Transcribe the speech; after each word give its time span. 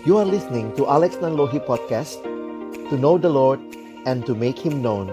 You 0.00 0.16
are 0.16 0.24
listening 0.24 0.72
to 0.80 0.88
Alex 0.88 1.20
Nanlohi 1.20 1.60
Podcast 1.60 2.24
To 2.88 2.96
know 2.96 3.20
the 3.20 3.28
Lord 3.28 3.60
and 4.08 4.24
to 4.24 4.32
make 4.32 4.56
Him 4.56 4.80
known 4.80 5.12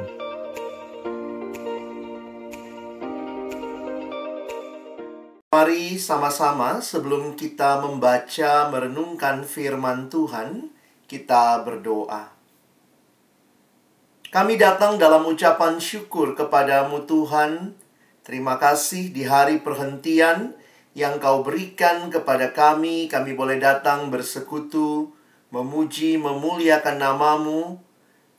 Mari 5.52 6.00
sama-sama 6.00 6.80
sebelum 6.80 7.36
kita 7.36 7.84
membaca 7.84 8.72
merenungkan 8.72 9.44
firman 9.44 10.08
Tuhan, 10.08 10.72
kita 11.12 11.68
berdoa. 11.68 12.32
Kami 14.32 14.56
datang 14.56 14.96
dalam 14.96 15.28
ucapan 15.28 15.84
syukur 15.84 16.32
kepadamu 16.32 17.04
Tuhan. 17.04 17.76
Terima 18.24 18.56
kasih 18.56 19.12
di 19.12 19.28
hari 19.28 19.60
perhentian 19.60 20.56
yang 20.98 21.22
kau 21.22 21.46
berikan 21.46 22.10
kepada 22.10 22.50
kami. 22.58 23.06
Kami 23.06 23.38
boleh 23.38 23.62
datang 23.62 24.10
bersekutu, 24.10 25.14
memuji, 25.54 26.18
memuliakan 26.18 26.98
namamu. 26.98 27.78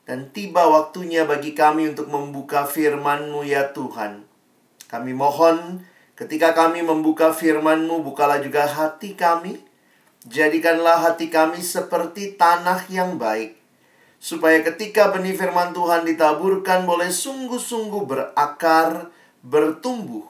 Dan 0.03 0.35
tiba 0.35 0.67
waktunya 0.67 1.23
bagi 1.23 1.55
kami 1.55 1.95
untuk 1.95 2.11
membuka 2.11 2.67
firman-Mu 2.67 3.47
ya 3.47 3.71
Tuhan. 3.71 4.27
Kami 4.91 5.15
mohon 5.15 5.87
ketika 6.19 6.51
kami 6.51 6.83
membuka 6.83 7.31
firman-Mu, 7.31 8.03
bukalah 8.03 8.43
juga 8.43 8.67
hati 8.67 9.15
kami. 9.15 9.63
Jadikanlah 10.27 11.07
hati 11.07 11.31
kami 11.31 11.63
seperti 11.63 12.35
tanah 12.35 12.91
yang 12.91 13.23
baik 13.23 13.59
supaya 14.19 14.67
ketika 14.67 15.15
benih 15.15 15.39
firman 15.39 15.71
Tuhan 15.71 16.03
ditaburkan 16.03 16.85
boleh 16.85 17.07
sungguh-sungguh 17.07 18.03
berakar, 18.03 19.15
bertumbuh, 19.47 20.27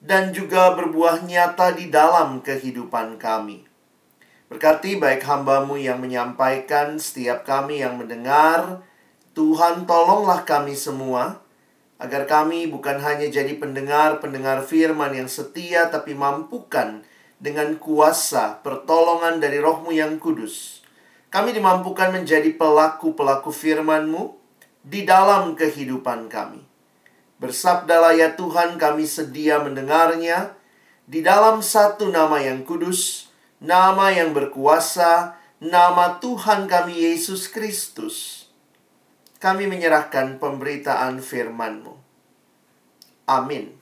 dan 0.00 0.32
juga 0.32 0.72
berbuah 0.74 1.22
nyata 1.28 1.76
di 1.76 1.92
dalam 1.92 2.40
kehidupan 2.40 3.20
kami. 3.20 3.68
Berkati 4.50 4.98
baik 4.98 5.22
hambamu 5.22 5.78
yang 5.78 6.02
menyampaikan, 6.02 6.98
setiap 6.98 7.46
kami 7.46 7.84
yang 7.84 8.00
mendengar, 8.00 8.82
Tuhan 9.36 9.86
tolonglah 9.86 10.42
kami 10.42 10.74
semua, 10.74 11.38
agar 12.00 12.26
kami 12.26 12.66
bukan 12.66 12.98
hanya 12.98 13.30
jadi 13.30 13.54
pendengar-pendengar 13.60 14.66
firman 14.66 15.14
yang 15.14 15.30
setia, 15.30 15.86
tapi 15.92 16.18
mampukan 16.18 17.06
dengan 17.38 17.78
kuasa 17.78 18.58
pertolongan 18.64 19.38
dari 19.38 19.62
rohmu 19.62 19.94
yang 19.94 20.18
kudus 20.18 20.80
kami 21.30 21.54
dimampukan 21.54 22.10
menjadi 22.10 22.50
pelaku-pelaku 22.58 23.54
firman-Mu 23.54 24.34
di 24.82 25.06
dalam 25.06 25.54
kehidupan 25.54 26.26
kami. 26.26 26.58
Bersabdalah 27.40 28.12
ya 28.12 28.36
Tuhan 28.36 28.76
kami 28.76 29.08
sedia 29.08 29.56
mendengarnya 29.64 30.52
di 31.08 31.24
dalam 31.24 31.64
satu 31.64 32.12
nama 32.12 32.36
yang 32.36 32.68
kudus, 32.68 33.32
nama 33.64 34.12
yang 34.12 34.36
berkuasa, 34.36 35.40
nama 35.56 36.20
Tuhan 36.20 36.68
kami 36.68 37.00
Yesus 37.00 37.48
Kristus. 37.48 38.44
Kami 39.40 39.64
menyerahkan 39.64 40.36
pemberitaan 40.36 41.24
firman-Mu. 41.24 41.96
Amin. 43.24 43.72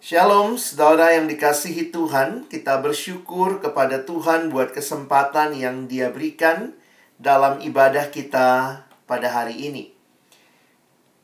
Shalom, 0.00 0.56
saudara 0.56 1.12
yang 1.12 1.28
dikasihi 1.28 1.92
Tuhan. 1.92 2.48
Kita 2.48 2.80
bersyukur 2.80 3.60
kepada 3.60 4.00
Tuhan 4.08 4.48
buat 4.48 4.72
kesempatan 4.72 5.52
yang 5.52 5.84
Dia 5.92 6.08
berikan 6.08 6.72
dalam 7.20 7.60
ibadah 7.60 8.08
kita 8.08 8.80
pada 9.04 9.28
hari 9.28 9.68
ini. 9.68 9.99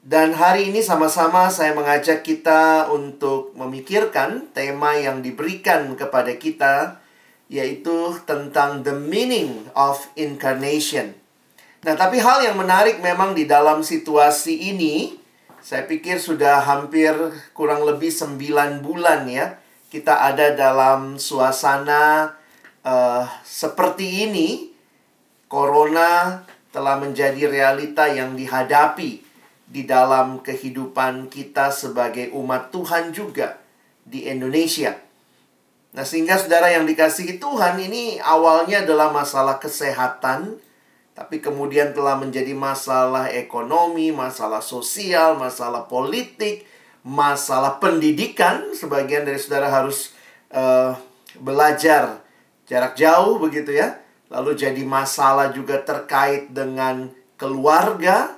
Dan 0.06 0.38
hari 0.38 0.70
ini 0.70 0.86
sama-sama 0.86 1.50
saya 1.50 1.74
mengajak 1.74 2.22
kita 2.22 2.86
untuk 2.94 3.50
memikirkan 3.58 4.46
tema 4.54 4.94
yang 4.94 5.18
diberikan 5.18 5.98
kepada 5.98 6.30
kita, 6.38 7.02
yaitu 7.50 8.14
tentang 8.22 8.86
the 8.86 8.94
meaning 8.94 9.66
of 9.74 9.98
incarnation. 10.14 11.10
Nah, 11.82 11.98
tapi 11.98 12.22
hal 12.22 12.38
yang 12.38 12.54
menarik 12.54 13.02
memang 13.02 13.34
di 13.34 13.50
dalam 13.50 13.82
situasi 13.82 14.70
ini, 14.70 15.18
saya 15.58 15.90
pikir 15.90 16.22
sudah 16.22 16.62
hampir 16.62 17.10
kurang 17.50 17.82
lebih 17.82 18.14
9 18.14 18.86
bulan 18.86 19.26
ya 19.26 19.58
kita 19.90 20.22
ada 20.22 20.54
dalam 20.54 21.18
suasana 21.18 22.30
uh, 22.86 23.26
seperti 23.42 24.30
ini. 24.30 24.70
Corona 25.50 26.42
telah 26.70 26.98
menjadi 26.98 27.50
realita 27.50 28.06
yang 28.06 28.38
dihadapi 28.38 29.25
di 29.66 29.82
dalam 29.82 30.40
kehidupan 30.40 31.26
kita 31.26 31.74
sebagai 31.74 32.30
umat 32.34 32.70
Tuhan 32.70 33.10
juga 33.10 33.58
di 34.06 34.30
Indonesia. 34.30 34.94
Nah, 35.96 36.04
sehingga 36.04 36.38
saudara 36.38 36.70
yang 36.70 36.86
dikasihi 36.86 37.42
Tuhan 37.42 37.80
ini 37.82 38.22
awalnya 38.22 38.86
adalah 38.86 39.10
masalah 39.10 39.58
kesehatan, 39.58 40.60
tapi 41.16 41.40
kemudian 41.40 41.96
telah 41.96 42.20
menjadi 42.20 42.52
masalah 42.52 43.32
ekonomi, 43.32 44.12
masalah 44.12 44.60
sosial, 44.60 45.40
masalah 45.40 45.88
politik, 45.88 46.68
masalah 47.00 47.80
pendidikan. 47.80 48.76
Sebagian 48.76 49.24
dari 49.24 49.40
saudara 49.40 49.72
harus 49.72 50.12
uh, 50.52 50.92
belajar 51.40 52.20
jarak 52.68 52.92
jauh 53.00 53.40
begitu 53.40 53.72
ya. 53.72 53.96
Lalu 54.28 54.52
jadi 54.52 54.82
masalah 54.84 55.48
juga 55.56 55.80
terkait 55.80 56.52
dengan 56.52 57.08
keluarga, 57.40 58.36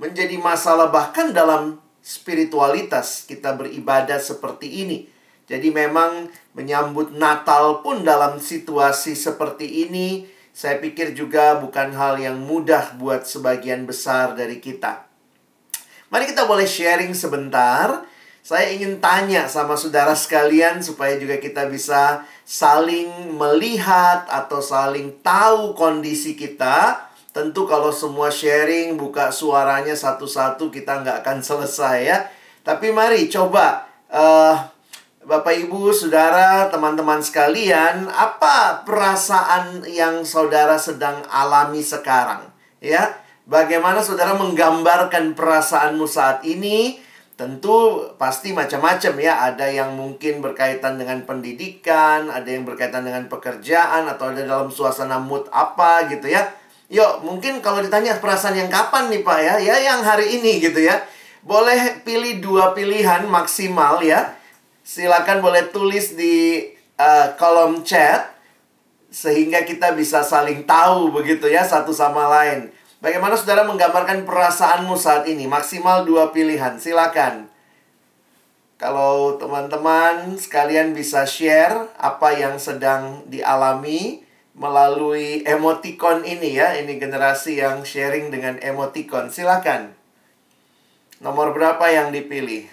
menjadi 0.00 0.36
masalah 0.40 0.90
bahkan 0.90 1.30
dalam 1.30 1.78
spiritualitas 2.04 3.24
kita 3.24 3.54
beribadah 3.56 4.20
seperti 4.20 4.84
ini. 4.84 5.08
Jadi 5.44 5.68
memang 5.68 6.28
menyambut 6.56 7.12
Natal 7.16 7.84
pun 7.84 8.00
dalam 8.00 8.40
situasi 8.40 9.12
seperti 9.12 9.88
ini 9.88 10.24
saya 10.54 10.78
pikir 10.78 11.18
juga 11.18 11.58
bukan 11.58 11.90
hal 11.98 12.14
yang 12.22 12.38
mudah 12.38 12.94
buat 12.94 13.26
sebagian 13.26 13.90
besar 13.90 14.38
dari 14.38 14.62
kita. 14.62 15.02
Mari 16.14 16.30
kita 16.30 16.46
boleh 16.46 16.62
sharing 16.62 17.10
sebentar. 17.10 18.06
Saya 18.38 18.70
ingin 18.70 19.02
tanya 19.02 19.50
sama 19.50 19.74
saudara 19.74 20.14
sekalian 20.14 20.78
supaya 20.78 21.18
juga 21.18 21.42
kita 21.42 21.66
bisa 21.66 22.22
saling 22.46 23.34
melihat 23.34 24.30
atau 24.30 24.62
saling 24.62 25.18
tahu 25.26 25.74
kondisi 25.74 26.38
kita. 26.38 27.02
Tentu 27.34 27.66
kalau 27.66 27.90
semua 27.90 28.30
sharing, 28.30 28.94
buka 28.94 29.34
suaranya 29.34 29.98
satu-satu 29.98 30.70
kita 30.70 31.02
nggak 31.02 31.26
akan 31.26 31.42
selesai 31.42 31.98
ya. 32.06 32.18
Tapi 32.62 32.94
mari 32.94 33.26
coba 33.26 33.90
uh, 34.06 34.54
Bapak, 35.24 35.56
Ibu, 35.66 35.90
Saudara, 35.90 36.70
teman-teman 36.70 37.18
sekalian, 37.18 38.06
apa 38.12 38.86
perasaan 38.86 39.82
yang 39.88 40.20
saudara 40.20 40.76
sedang 40.76 41.24
alami 41.32 41.80
sekarang? 41.82 42.44
Ya, 42.78 43.18
bagaimana 43.48 44.04
saudara 44.04 44.36
menggambarkan 44.36 45.32
perasaanmu 45.32 46.04
saat 46.04 46.44
ini? 46.44 47.00
Tentu 47.34 48.04
pasti 48.14 48.54
macam-macam 48.54 49.14
ya. 49.18 49.42
Ada 49.48 49.72
yang 49.72 49.96
mungkin 49.96 50.38
berkaitan 50.38 51.00
dengan 51.00 51.24
pendidikan, 51.26 52.30
ada 52.30 52.46
yang 52.46 52.62
berkaitan 52.62 53.02
dengan 53.02 53.26
pekerjaan, 53.26 54.06
atau 54.06 54.30
ada 54.30 54.44
dalam 54.44 54.68
suasana 54.70 55.18
mood 55.18 55.48
apa 55.50 56.06
gitu 56.12 56.30
ya. 56.30 56.46
Yuk, 56.94 57.26
mungkin 57.26 57.58
kalau 57.58 57.82
ditanya 57.82 58.22
perasaan 58.22 58.54
yang 58.54 58.70
kapan 58.70 59.10
nih 59.10 59.26
Pak 59.26 59.38
ya? 59.42 59.54
Ya 59.58 59.76
yang 59.82 60.06
hari 60.06 60.38
ini 60.38 60.62
gitu 60.62 60.78
ya. 60.78 61.02
Boleh 61.42 61.98
pilih 62.06 62.38
dua 62.38 62.70
pilihan 62.70 63.26
maksimal 63.26 63.98
ya 63.98 64.38
silakan 64.84 65.40
boleh 65.40 65.72
tulis 65.72 66.12
di 66.12 66.60
uh, 67.00 67.32
kolom 67.40 67.80
chat 67.82 68.36
sehingga 69.08 69.64
kita 69.64 69.96
bisa 69.96 70.20
saling 70.20 70.68
tahu 70.68 71.08
begitu 71.10 71.48
ya 71.48 71.64
satu 71.64 71.90
sama 71.96 72.28
lain. 72.28 72.68
Bagaimana 73.00 73.36
saudara 73.36 73.64
menggambarkan 73.64 74.28
perasaanmu 74.28 74.96
saat 74.96 75.28
ini? 75.28 75.44
Maksimal 75.44 76.08
dua 76.08 76.32
pilihan, 76.32 76.80
silakan. 76.80 77.48
Kalau 78.80 79.36
teman-teman 79.36 80.36
sekalian 80.40 80.96
bisa 80.96 81.24
share 81.28 81.88
apa 82.00 82.32
yang 82.36 82.56
sedang 82.56 83.24
dialami 83.28 84.23
melalui 84.54 85.42
emoticon 85.42 86.22
ini 86.22 86.56
ya. 86.56 86.78
Ini 86.78 86.96
generasi 86.98 87.58
yang 87.60 87.82
sharing 87.82 88.30
dengan 88.30 88.56
emoticon. 88.62 89.28
Silakan. 89.30 89.94
Nomor 91.22 91.54
berapa 91.54 91.82
yang 91.90 92.10
dipilih? 92.10 92.66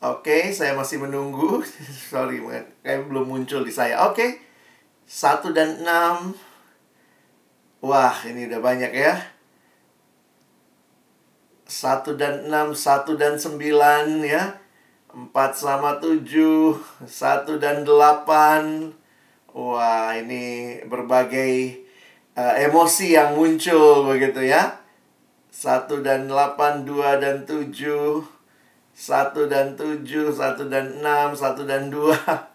Oke, 0.00 0.52
saya 0.56 0.72
masih 0.72 0.96
menunggu. 0.96 1.60
Sorry, 2.10 2.40
kayak 2.80 3.08
belum 3.08 3.28
muncul 3.28 3.60
di 3.60 3.72
saya. 3.72 4.08
Oke, 4.08 4.40
satu 5.04 5.52
dan 5.52 5.84
enam. 5.84 6.32
Wah, 7.84 8.16
ini 8.28 8.48
udah 8.48 8.60
banyak 8.60 8.92
ya. 8.92 9.16
Satu 11.68 12.16
dan 12.16 12.48
enam, 12.48 12.72
satu 12.72 13.16
dan 13.16 13.36
sembilan 13.36 14.24
ya. 14.24 14.59
Empat 15.10 15.58
sama 15.58 15.98
tujuh, 15.98 16.78
satu 17.06 17.58
dan 17.58 17.82
delapan. 17.82 18.94
Wah, 19.50 20.14
ini 20.14 20.78
berbagai 20.86 21.82
uh, 22.38 22.54
emosi 22.62 23.18
yang 23.18 23.34
muncul 23.34 24.06
begitu 24.06 24.46
ya. 24.46 24.78
Satu 25.50 25.98
dan 26.00 26.30
delapan, 26.30 26.86
dua 26.86 27.18
dan 27.18 27.42
tujuh 27.42 28.40
satu 29.00 29.48
dan 29.48 29.72
tujuh, 29.80 30.28
satu 30.28 30.68
dan 30.68 31.00
enam, 31.00 31.32
satu 31.32 31.64
dan 31.64 31.88
dua. 31.88 32.12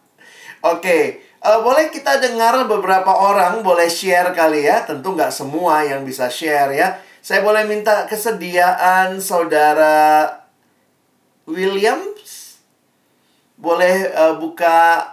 Oke, 0.73 1.25
uh, 1.41 1.65
boleh 1.65 1.89
kita 1.89 2.21
dengar 2.21 2.69
beberapa 2.69 3.09
orang 3.09 3.65
boleh 3.65 3.89
share 3.89 4.29
kali 4.29 4.69
ya. 4.69 4.85
Tentu 4.85 5.17
nggak 5.17 5.33
semua 5.33 5.81
yang 5.81 6.05
bisa 6.05 6.29
share 6.29 6.69
ya. 6.77 7.01
Saya 7.25 7.41
boleh 7.41 7.65
minta 7.65 8.05
kesediaan 8.05 9.17
saudara 9.17 10.29
Williams. 11.49 12.14
Boleh 13.55 14.11
uh, 14.11 14.35
buka 14.37 15.07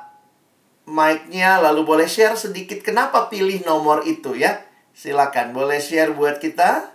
mic-nya 0.87 1.63
lalu 1.63 1.87
boleh 1.87 2.09
share 2.11 2.35
sedikit 2.35 2.83
kenapa 2.83 3.31
pilih 3.31 3.63
nomor 3.63 4.03
itu 4.03 4.35
ya. 4.35 4.67
Silakan, 4.93 5.57
boleh 5.57 5.81
share 5.81 6.13
buat 6.13 6.37
kita. 6.43 6.93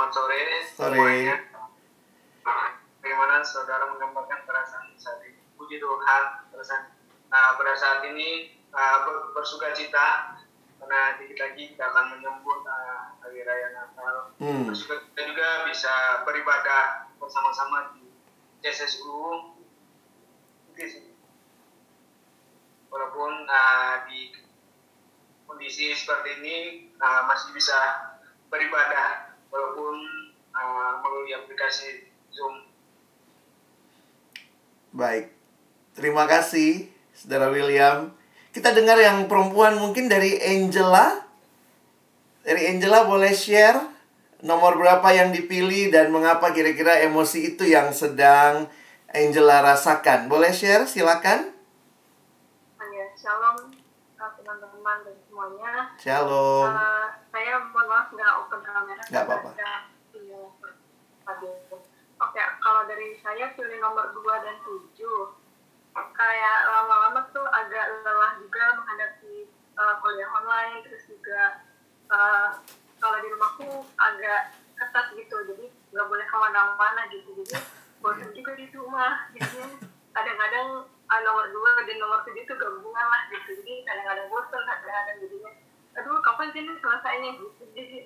Selamat 0.00 0.16
sore. 0.16 0.40
Sore. 0.80 0.96
Semuanya. 0.96 1.36
Bagaimana 3.04 3.44
saudara 3.44 3.84
menggambarkan 3.92 4.48
perasaan 4.48 4.96
saat 4.96 5.20
ini? 5.28 5.36
Puji 5.60 5.76
Tuhan, 5.76 6.22
perasaan. 6.48 6.96
Nah, 7.28 7.60
pada 7.60 7.76
saat 7.76 8.00
ini 8.08 8.56
uh, 8.72 9.04
bersuka 9.36 9.76
cita 9.76 10.40
karena 10.80 11.20
dikit 11.20 11.38
lagi 11.38 11.62
kita 11.76 11.84
akan 11.84 12.16
menyambut 12.16 12.64
uh, 12.64 13.12
hari 13.20 13.44
raya 13.44 13.68
Natal. 13.76 14.32
Hmm. 14.40 14.64
Bersuka 14.64 15.04
cita 15.04 15.22
juga 15.28 15.68
bisa 15.68 16.24
beribadah 16.24 17.12
bersama-sama 17.20 17.92
di 17.94 18.08
CSSU. 18.64 19.20
Walaupun 22.88 23.32
uh, 23.44 23.94
di 24.08 24.32
kondisi 25.44 25.92
seperti 25.92 26.40
ini 26.40 26.56
uh, 26.96 27.28
masih 27.28 27.52
bisa 27.52 27.76
beribadah 28.48 29.36
walaupun 29.52 29.94
uh, 30.56 30.92
melalui 31.04 31.36
aplikasi 31.36 32.08
Zoom. 32.32 32.64
Baik. 34.96 35.30
Terima 35.94 36.24
kasih, 36.24 36.88
Saudara 37.12 37.52
William. 37.52 38.19
Kita 38.50 38.74
dengar 38.74 38.98
yang 38.98 39.30
perempuan 39.30 39.78
mungkin 39.78 40.10
dari 40.10 40.34
Angela. 40.42 41.22
Dari 42.42 42.66
Angela 42.66 43.06
boleh 43.06 43.30
share 43.30 43.78
nomor 44.42 44.74
berapa 44.74 45.06
yang 45.12 45.30
dipilih 45.30 45.92
dan 45.92 46.10
mengapa 46.10 46.50
kira-kira 46.50 46.98
emosi 47.04 47.54
itu 47.54 47.68
yang 47.68 47.94
sedang 47.94 48.66
Angela 49.14 49.62
rasakan. 49.62 50.26
Boleh 50.26 50.50
share? 50.50 50.82
Silakan. 50.86 51.54
Ya, 52.90 53.06
shalom 53.14 53.70
teman-teman 54.18 54.98
dan 55.06 55.16
semuanya. 55.30 55.72
Shalom. 55.94 56.74
Uh, 56.74 57.06
saya 57.30 57.54
mohon 57.70 57.86
maaf 57.86 58.08
nggak 58.10 58.32
open 58.34 58.60
kamera. 58.66 59.02
Nggak 59.06 59.24
apa-apa. 59.30 59.50
Iya, 60.10 60.42
Oke, 62.20 62.42
kalau 62.60 62.82
dari 62.84 63.16
saya 63.22 63.54
pilih 63.56 63.78
nomor 63.80 64.12
2 64.12 64.44
dan 64.44 64.56
7. 64.60 65.39
Kayak 65.94 66.58
lama-lama 66.70 67.26
tuh 67.34 67.46
agak 67.50 68.04
lelah 68.06 68.32
juga 68.38 68.64
menghadapi 68.78 69.50
uh, 69.74 69.94
kuliah 69.98 70.30
online, 70.30 70.86
terus 70.86 71.02
juga 71.10 71.66
uh, 72.12 72.62
kalau 73.02 73.18
di 73.18 73.28
rumahku 73.32 73.68
agak 73.98 74.54
ketat 74.78 75.06
gitu, 75.18 75.36
jadi 75.50 75.66
nggak 75.90 76.06
boleh 76.06 76.26
ke 76.26 76.36
mana-mana 76.36 77.02
gitu. 77.10 77.34
Jadi 77.42 77.58
bosan 78.02 78.30
juga 78.32 78.54
di 78.54 78.70
rumah. 78.70 79.28
Jadi 79.34 79.60
kadang-kadang 80.14 80.86
uh, 80.86 81.20
nomor 81.26 81.50
2 81.50 81.86
dan 81.88 81.96
nomor 81.98 82.22
7 82.22 82.38
itu 82.38 82.54
gabungan 82.54 83.06
lah 83.10 83.22
gitu. 83.32 83.58
Jadi 83.60 83.74
kadang-kadang 83.82 84.26
bosan, 84.30 84.62
kadang-kadang 84.62 85.18
jadinya 85.26 85.52
aduh 85.98 86.22
kapan 86.22 86.46
sih 86.54 86.60
ini 86.62 86.72
selesainya 86.78 87.30
gitu 87.38 87.64
jadi 87.74 87.98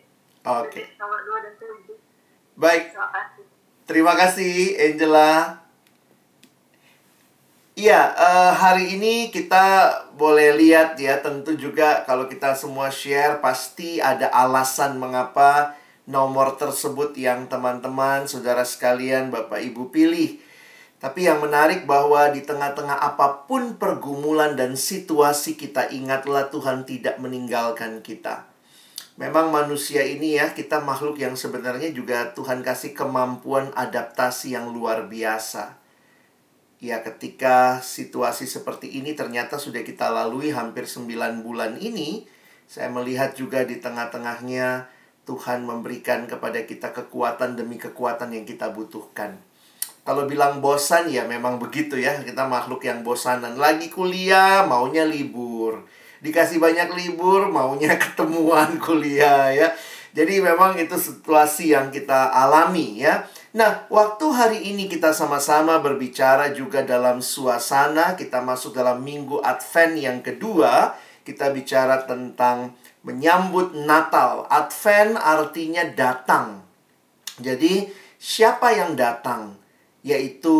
Oke. 0.44 0.68
Okay. 0.72 0.86
nomor 0.96 1.20
dua 1.24 1.38
dan 1.44 1.52
tujuh 1.60 1.98
baik 2.56 2.92
terima 2.92 3.08
kasih 3.12 3.44
terima 3.84 4.14
kasih 4.16 4.54
Angela 4.80 5.30
Iya, 7.74 8.14
uh, 8.14 8.54
hari 8.54 8.94
ini 8.94 9.34
kita 9.34 9.90
boleh 10.14 10.54
lihat 10.54 10.94
ya, 10.94 11.18
tentu 11.18 11.58
juga 11.58 12.06
kalau 12.06 12.30
kita 12.30 12.54
semua 12.54 12.86
share 12.86 13.42
pasti 13.42 13.98
ada 13.98 14.30
alasan 14.30 14.94
mengapa 14.94 15.74
nomor 16.06 16.54
tersebut 16.54 17.18
yang 17.18 17.50
teman-teman, 17.50 18.30
saudara 18.30 18.62
sekalian, 18.62 19.34
Bapak 19.34 19.58
Ibu 19.58 19.90
pilih. 19.90 20.38
Tapi 21.02 21.26
yang 21.26 21.42
menarik 21.42 21.82
bahwa 21.82 22.30
di 22.30 22.46
tengah-tengah 22.46 22.94
apa 22.94 23.42
pun 23.50 23.74
pergumulan 23.74 24.54
dan 24.54 24.78
situasi 24.78 25.58
kita 25.58 25.90
ingatlah 25.90 26.54
Tuhan 26.54 26.86
tidak 26.86 27.18
meninggalkan 27.18 28.06
kita. 28.06 28.46
Memang 29.18 29.50
manusia 29.50 30.06
ini 30.06 30.38
ya, 30.38 30.54
kita 30.54 30.78
makhluk 30.78 31.18
yang 31.18 31.34
sebenarnya 31.34 31.90
juga 31.90 32.38
Tuhan 32.38 32.62
kasih 32.62 32.94
kemampuan 32.94 33.74
adaptasi 33.74 34.54
yang 34.54 34.70
luar 34.70 35.10
biasa. 35.10 35.83
Ya 36.84 37.00
ketika 37.00 37.80
situasi 37.80 38.44
seperti 38.44 39.00
ini 39.00 39.16
ternyata 39.16 39.56
sudah 39.56 39.80
kita 39.80 40.12
lalui 40.12 40.52
hampir 40.52 40.84
9 40.84 41.40
bulan 41.40 41.80
ini, 41.80 42.28
saya 42.68 42.92
melihat 42.92 43.32
juga 43.32 43.64
di 43.64 43.80
tengah-tengahnya 43.80 44.92
Tuhan 45.24 45.64
memberikan 45.64 46.28
kepada 46.28 46.60
kita 46.68 46.92
kekuatan 46.92 47.56
demi 47.56 47.80
kekuatan 47.80 48.36
yang 48.36 48.44
kita 48.44 48.68
butuhkan. 48.68 49.40
Kalau 50.04 50.28
bilang 50.28 50.60
bosan 50.60 51.08
ya 51.08 51.24
memang 51.24 51.56
begitu 51.56 51.96
ya. 51.96 52.20
Kita 52.20 52.44
makhluk 52.44 52.84
yang 52.84 53.00
bosanan. 53.00 53.56
Lagi 53.56 53.88
kuliah 53.88 54.68
maunya 54.68 55.08
libur. 55.08 55.88
Dikasih 56.20 56.60
banyak 56.60 56.92
libur 56.92 57.48
maunya 57.48 57.96
ketemuan 58.04 58.76
kuliah 58.76 59.48
ya. 59.56 59.72
Jadi 60.12 60.44
memang 60.44 60.76
itu 60.76 61.00
situasi 61.00 61.72
yang 61.72 61.88
kita 61.88 62.28
alami 62.28 63.00
ya. 63.00 63.24
Nah, 63.54 63.86
waktu 63.86 64.26
hari 64.34 64.58
ini 64.74 64.90
kita 64.90 65.14
sama-sama 65.14 65.78
berbicara 65.78 66.50
juga 66.50 66.82
dalam 66.82 67.22
suasana 67.22 68.18
kita 68.18 68.42
masuk 68.42 68.74
dalam 68.74 68.98
minggu 68.98 69.38
Advent 69.46 69.94
yang 69.94 70.18
kedua, 70.26 70.98
kita 71.22 71.54
bicara 71.54 72.02
tentang 72.02 72.74
menyambut 73.06 73.78
Natal. 73.78 74.50
Advent 74.50 75.14
artinya 75.16 75.86
datang. 75.86 76.66
Jadi, 77.38 77.86
siapa 78.18 78.74
yang 78.74 78.98
datang? 78.98 79.64
yaitu 80.04 80.56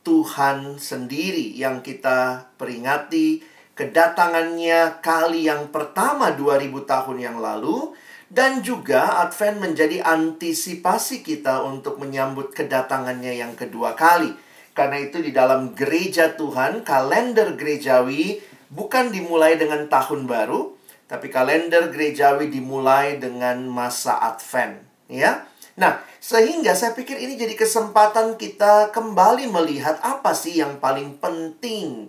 Tuhan 0.00 0.80
sendiri 0.80 1.52
yang 1.52 1.84
kita 1.84 2.48
peringati 2.56 3.44
kedatangannya 3.76 5.04
kali 5.04 5.44
yang 5.44 5.68
pertama 5.68 6.32
2000 6.32 6.72
tahun 6.88 7.18
yang 7.20 7.36
lalu 7.36 7.92
dan 8.26 8.62
juga 8.62 9.22
Advent 9.22 9.62
menjadi 9.62 10.02
antisipasi 10.02 11.22
kita 11.22 11.62
untuk 11.62 12.02
menyambut 12.02 12.50
kedatangannya 12.50 13.38
yang 13.38 13.54
kedua 13.54 13.94
kali. 13.94 14.34
Karena 14.76 15.00
itu 15.00 15.24
di 15.24 15.32
dalam 15.32 15.72
gereja 15.72 16.36
Tuhan, 16.36 16.84
kalender 16.84 17.56
gerejawi 17.56 18.42
bukan 18.68 19.08
dimulai 19.08 19.56
dengan 19.56 19.88
tahun 19.88 20.28
baru, 20.28 20.76
tapi 21.06 21.30
kalender 21.32 21.88
gerejawi 21.88 22.50
dimulai 22.50 23.16
dengan 23.16 23.64
masa 23.70 24.20
Advent, 24.20 24.82
ya. 25.08 25.46
Nah, 25.76 26.02
sehingga 26.18 26.72
saya 26.74 26.96
pikir 26.96 27.20
ini 27.20 27.36
jadi 27.36 27.52
kesempatan 27.52 28.40
kita 28.40 28.90
kembali 28.90 29.48
melihat 29.48 30.00
apa 30.00 30.32
sih 30.32 30.58
yang 30.58 30.80
paling 30.80 31.20
penting 31.20 32.08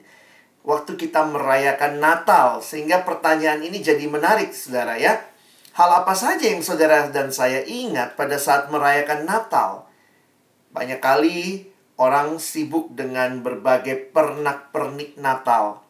waktu 0.68 0.96
kita 1.00 1.24
merayakan 1.28 2.00
Natal. 2.00 2.64
Sehingga 2.64 3.04
pertanyaan 3.04 3.64
ini 3.64 3.84
jadi 3.84 4.08
menarik, 4.08 4.52
saudara 4.52 4.96
ya. 5.00 5.20
Hal 5.78 5.94
apa 5.94 6.18
saja 6.18 6.42
yang 6.42 6.66
saudara 6.66 7.06
dan 7.14 7.30
saya 7.30 7.62
ingat 7.62 8.18
pada 8.18 8.42
saat 8.42 8.74
merayakan 8.74 9.30
Natal? 9.30 9.86
Banyak 10.74 10.98
kali 10.98 11.70
orang 12.02 12.42
sibuk 12.42 12.98
dengan 12.98 13.46
berbagai 13.46 14.10
pernak-pernik 14.10 15.22
Natal. 15.22 15.86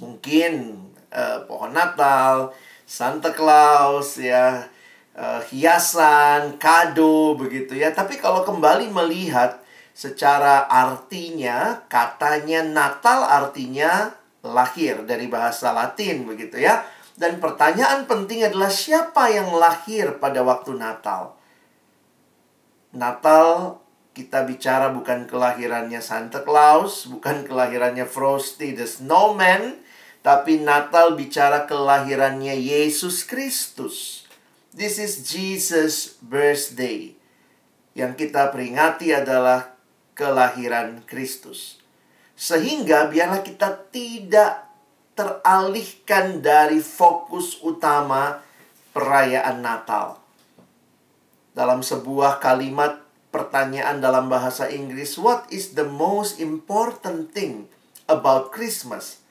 Mungkin 0.00 0.80
uh, 1.12 1.44
pohon 1.44 1.76
Natal, 1.76 2.56
Santa 2.88 3.36
Claus 3.36 4.16
ya, 4.16 4.72
uh, 5.12 5.40
hiasan, 5.52 6.56
kado 6.56 7.36
begitu 7.36 7.76
ya. 7.76 7.92
Tapi 7.92 8.16
kalau 8.16 8.40
kembali 8.40 8.88
melihat 8.88 9.60
secara 9.92 10.64
artinya, 10.64 11.84
katanya 11.92 12.64
Natal 12.64 13.20
artinya 13.20 14.16
lahir 14.40 15.04
dari 15.04 15.28
bahasa 15.28 15.76
Latin 15.76 16.24
begitu 16.24 16.56
ya. 16.56 16.93
Dan 17.14 17.38
pertanyaan 17.38 18.10
penting 18.10 18.42
adalah 18.42 18.70
siapa 18.70 19.30
yang 19.30 19.54
lahir 19.54 20.18
pada 20.18 20.42
waktu 20.42 20.74
Natal? 20.74 21.38
Natal 22.90 23.78
kita 24.14 24.46
bicara 24.46 24.94
bukan 24.94 25.26
kelahirannya 25.26 25.98
Santa 25.98 26.46
Claus, 26.46 27.06
bukan 27.10 27.42
kelahirannya 27.42 28.06
Frosty 28.06 28.74
the 28.74 28.86
Snowman, 28.86 29.82
tapi 30.22 30.62
Natal 30.62 31.18
bicara 31.18 31.66
kelahirannya 31.66 32.54
Yesus 32.54 33.26
Kristus. 33.26 34.26
This 34.70 35.02
is 35.02 35.26
Jesus' 35.26 36.18
birthday. 36.18 37.14
Yang 37.94 38.26
kita 38.26 38.50
peringati 38.50 39.14
adalah 39.14 39.74
kelahiran 40.18 41.02
Kristus. 41.06 41.78
Sehingga 42.34 43.06
biarlah 43.06 43.42
kita 43.42 43.86
tidak 43.90 44.63
teralihkan 45.14 46.42
dari 46.42 46.82
fokus 46.82 47.58
utama 47.62 48.42
perayaan 48.94 49.62
Natal. 49.62 50.24
dalam 51.54 51.86
sebuah 51.86 52.42
kalimat 52.42 52.98
pertanyaan 53.30 54.02
dalam 54.02 54.26
bahasa 54.26 54.66
Inggris, 54.66 55.14
what 55.16 55.46
is 55.54 55.78
the 55.78 55.86
most 55.86 56.42
important 56.42 57.30
thing 57.30 57.70
about 58.10 58.50
Christmas? 58.50 59.22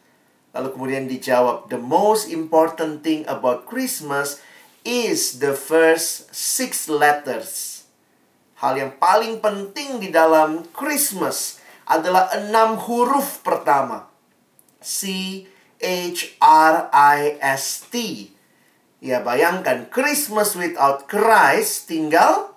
Lalu 0.56 0.68
kemudian 0.72 1.06
dijawab, 1.12 1.68
the 1.68 1.80
most 1.80 2.32
important 2.32 3.04
thing 3.04 3.28
about 3.28 3.68
Christmas 3.68 4.40
is 4.88 5.44
the 5.44 5.52
first 5.52 6.32
six 6.32 6.88
letters. 6.88 7.84
Hal 8.64 8.80
yang 8.80 8.96
paling 8.96 9.44
penting 9.44 10.00
di 10.00 10.08
dalam 10.08 10.64
Christmas 10.72 11.60
adalah 11.84 12.32
enam 12.32 12.80
huruf 12.80 13.44
pertama. 13.44 14.08
C 14.80 15.44
H 15.84 16.40
R 16.40 16.88
I 16.90 17.36
S 17.44 17.92
T. 17.92 18.32
Ya 19.04 19.20
bayangkan 19.20 19.92
Christmas 19.92 20.56
without 20.56 21.12
Christ 21.12 21.92
tinggal 21.92 22.56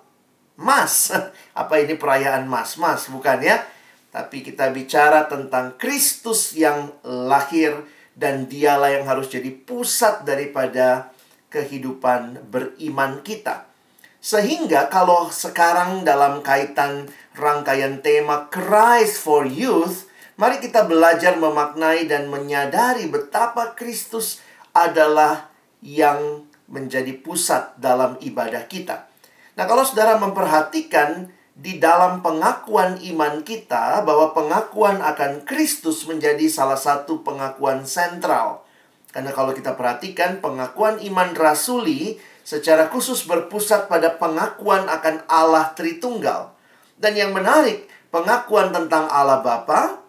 Mas. 0.55 1.11
Apa 1.61 1.83
ini 1.83 1.99
perayaan 1.99 2.47
Mas-mas 2.47 3.11
bukan 3.11 3.43
ya? 3.43 3.67
Tapi 4.15 4.41
kita 4.41 4.71
bicara 4.71 5.27
tentang 5.27 5.75
Kristus 5.75 6.55
yang 6.55 6.95
lahir 7.03 7.83
dan 8.17 8.49
dialah 8.49 8.95
yang 8.95 9.05
harus 9.05 9.29
jadi 9.29 9.51
pusat 9.53 10.25
daripada 10.25 11.13
kehidupan 11.53 12.49
beriman 12.49 13.21
kita. 13.21 13.69
Sehingga 14.17 14.89
kalau 14.89 15.29
sekarang 15.29 16.01
dalam 16.01 16.41
kaitan 16.41 17.05
rangkaian 17.37 18.01
tema 18.01 18.49
Christ 18.49 19.21
for 19.21 19.45
Youth, 19.45 20.06
mari 20.37 20.61
kita 20.61 20.85
belajar 20.85 21.35
memaknai 21.35 22.05
dan 22.05 22.29
menyadari 22.29 23.09
betapa 23.09 23.73
Kristus 23.73 24.39
adalah 24.71 25.49
yang 25.81 26.45
menjadi 26.69 27.17
pusat 27.17 27.73
dalam 27.81 28.21
ibadah 28.21 28.69
kita. 28.69 29.09
Nah, 29.57 29.65
kalau 29.65 29.81
saudara 29.81 30.21
memperhatikan 30.21 31.33
di 31.57 31.81
dalam 31.81 32.21
pengakuan 32.21 33.01
iman 33.01 33.41
kita 33.41 34.05
bahwa 34.05 34.29
pengakuan 34.37 35.01
akan 35.01 35.41
Kristus 35.41 36.05
menjadi 36.05 36.45
salah 36.45 36.77
satu 36.77 37.25
pengakuan 37.25 37.81
sentral. 37.89 38.61
Karena 39.09 39.33
kalau 39.33 39.57
kita 39.57 39.73
perhatikan 39.73 40.37
pengakuan 40.37 41.01
iman 41.01 41.33
rasuli 41.33 42.21
secara 42.45 42.85
khusus 42.93 43.25
berpusat 43.25 43.89
pada 43.89 44.13
pengakuan 44.21 44.85
akan 44.85 45.25
Allah 45.25 45.73
Tritunggal. 45.73 46.53
Dan 47.01 47.17
yang 47.17 47.33
menarik, 47.33 47.89
pengakuan 48.13 48.69
tentang 48.69 49.09
Allah 49.09 49.41
Bapa, 49.41 50.06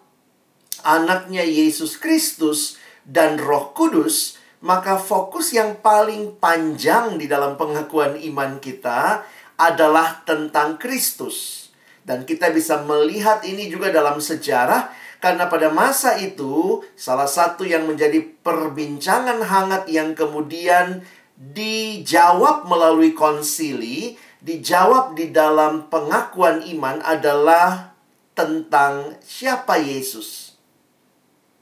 anaknya 0.83 1.43
Yesus 1.45 1.99
Kristus 1.99 2.79
dan 3.07 3.39
Roh 3.39 3.71
Kudus 3.73 4.39
maka 4.59 4.99
fokus 4.99 5.55
yang 5.55 5.79
paling 5.79 6.35
panjang 6.35 7.15
di 7.15 7.31
dalam 7.31 7.55
pengakuan 7.55 8.19
iman 8.19 8.59
kita 8.59 9.23
adalah 9.55 10.23
tentang 10.27 10.75
Kristus. 10.75 11.67
Dan 12.03 12.27
kita 12.27 12.51
bisa 12.51 12.83
melihat 12.83 13.43
ini 13.47 13.71
juga 13.71 13.91
dalam 13.91 14.19
sejarah 14.19 14.91
karena 15.19 15.51
pada 15.51 15.67
masa 15.67 16.15
itu 16.15 16.83
salah 16.95 17.27
satu 17.27 17.67
yang 17.67 17.87
menjadi 17.87 18.23
perbincangan 18.39 19.43
hangat 19.43 19.83
yang 19.91 20.15
kemudian 20.15 21.03
dijawab 21.39 22.67
melalui 22.67 23.15
konsili, 23.15 24.19
dijawab 24.39 25.15
di 25.15 25.31
dalam 25.31 25.87
pengakuan 25.91 26.63
iman 26.67 27.03
adalah 27.03 27.95
tentang 28.35 29.19
siapa 29.23 29.79
Yesus. 29.79 30.48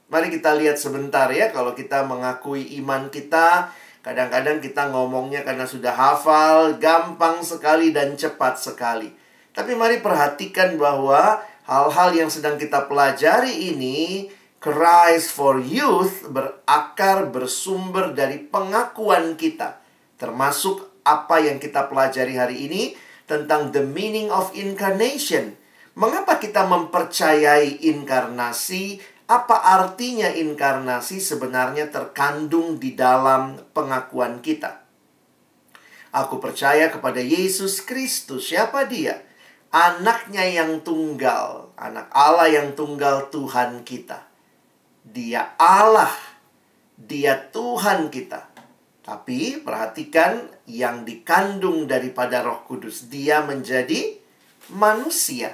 Mari 0.08 0.32
kita 0.32 0.56
lihat 0.56 0.80
sebentar 0.80 1.28
ya 1.28 1.52
kalau 1.52 1.76
kita 1.76 2.04
mengakui 2.08 2.64
iman 2.80 3.12
kita 3.12 3.72
Kadang-kadang 4.08 4.62
kita 4.64 4.88
ngomongnya 4.88 5.44
karena 5.44 5.68
sudah 5.68 5.92
hafal, 5.92 6.80
gampang 6.80 7.44
sekali 7.44 7.92
dan 7.92 8.16
cepat 8.16 8.56
sekali. 8.56 9.10
Tapi 9.52 9.76
mari 9.76 10.00
perhatikan 10.00 10.80
bahwa 10.80 11.44
hal-hal 11.68 12.16
yang 12.16 12.30
sedang 12.32 12.56
kita 12.56 12.88
pelajari 12.88 13.74
ini 13.74 14.30
Christ 14.62 15.34
for 15.34 15.60
Youth 15.60 16.24
berakar 16.30 17.28
bersumber 17.28 18.16
dari 18.16 18.40
pengakuan 18.40 19.36
kita. 19.36 19.82
Termasuk 20.16 21.04
apa 21.04 21.44
yang 21.44 21.60
kita 21.60 21.90
pelajari 21.90 22.38
hari 22.38 22.70
ini 22.70 22.96
tentang 23.28 23.74
the 23.76 23.84
meaning 23.84 24.32
of 24.32 24.54
incarnation. 24.56 25.58
Mengapa 25.98 26.40
kita 26.40 26.64
mempercayai 26.64 27.82
inkarnasi 27.92 29.02
apa 29.28 29.60
artinya 29.60 30.32
inkarnasi 30.32 31.20
sebenarnya 31.20 31.92
terkandung 31.92 32.80
di 32.80 32.96
dalam 32.96 33.60
pengakuan 33.76 34.40
kita. 34.40 34.88
Aku 36.08 36.40
percaya 36.40 36.88
kepada 36.88 37.20
Yesus 37.20 37.84
Kristus. 37.84 38.48
Siapa 38.48 38.88
dia? 38.88 39.20
Anaknya 39.68 40.48
yang 40.48 40.80
tunggal, 40.80 41.76
anak 41.76 42.08
Allah 42.16 42.48
yang 42.48 42.72
tunggal 42.72 43.28
Tuhan 43.28 43.84
kita. 43.84 44.24
Dia 45.04 45.52
Allah, 45.60 46.16
dia 46.96 47.36
Tuhan 47.52 48.08
kita. 48.08 48.48
Tapi 49.04 49.60
perhatikan 49.60 50.48
yang 50.64 51.04
dikandung 51.04 51.84
daripada 51.84 52.40
Roh 52.40 52.64
Kudus, 52.64 53.12
dia 53.12 53.44
menjadi 53.44 54.16
manusia. 54.72 55.52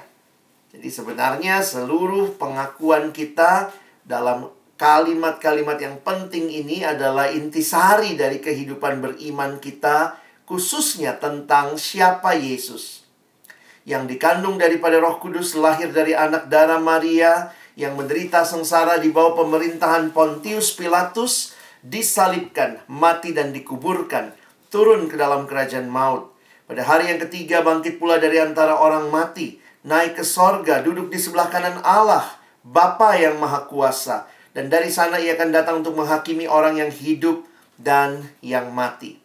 Jadi 0.75 0.91
sebenarnya 0.91 1.63
seluruh 1.63 2.35
pengakuan 2.35 3.15
kita 3.15 3.71
dalam 4.03 4.51
kalimat-kalimat 4.75 5.79
yang 5.79 6.03
penting 6.03 6.51
ini 6.51 6.83
adalah 6.83 7.31
intisari 7.31 8.19
dari 8.19 8.43
kehidupan 8.43 8.99
beriman 8.99 9.63
kita 9.63 10.19
khususnya 10.43 11.15
tentang 11.15 11.79
siapa 11.79 12.35
Yesus. 12.35 13.07
Yang 13.87 14.19
dikandung 14.19 14.59
daripada 14.59 14.99
Roh 14.99 15.15
Kudus 15.23 15.55
lahir 15.55 15.95
dari 15.95 16.11
anak 16.11 16.51
darah 16.51 16.83
Maria 16.83 17.55
yang 17.79 17.95
menderita 17.95 18.43
sengsara 18.43 18.99
di 18.99 19.15
bawah 19.15 19.47
pemerintahan 19.47 20.11
Pontius 20.11 20.75
Pilatus 20.75 21.55
disalibkan, 21.79 22.83
mati 22.91 23.31
dan 23.31 23.55
dikuburkan, 23.55 24.35
turun 24.67 25.07
ke 25.07 25.15
dalam 25.15 25.47
kerajaan 25.47 25.87
maut. 25.87 26.35
Pada 26.67 26.83
hari 26.83 27.15
yang 27.15 27.21
ketiga 27.23 27.63
bangkit 27.63 27.95
pula 27.95 28.19
dari 28.19 28.43
antara 28.43 28.75
orang 28.75 29.07
mati 29.07 29.63
naik 29.85 30.19
ke 30.19 30.25
sorga, 30.25 30.81
duduk 30.81 31.13
di 31.13 31.21
sebelah 31.21 31.47
kanan 31.47 31.77
Allah, 31.85 32.25
Bapa 32.65 33.13
yang 33.15 33.37
Maha 33.37 33.69
Kuasa. 33.69 34.25
Dan 34.51 34.73
dari 34.73 34.89
sana 34.89 35.21
ia 35.21 35.37
akan 35.37 35.49
datang 35.53 35.75
untuk 35.85 35.93
menghakimi 35.93 36.49
orang 36.49 36.81
yang 36.81 36.89
hidup 36.89 37.45
dan 37.77 38.25
yang 38.41 38.73
mati. 38.73 39.21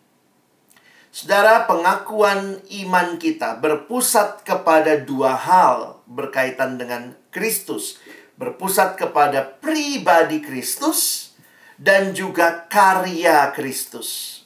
Saudara, 1.11 1.67
pengakuan 1.67 2.63
iman 2.87 3.19
kita 3.19 3.59
berpusat 3.59 4.47
kepada 4.47 4.95
dua 5.01 5.35
hal 5.35 5.99
berkaitan 6.07 6.79
dengan 6.79 7.19
Kristus. 7.35 7.99
Berpusat 8.39 8.95
kepada 8.95 9.43
pribadi 9.43 10.39
Kristus 10.39 11.33
dan 11.81 12.13
juga 12.15 12.69
karya 12.71 13.51
Kristus. 13.57 14.40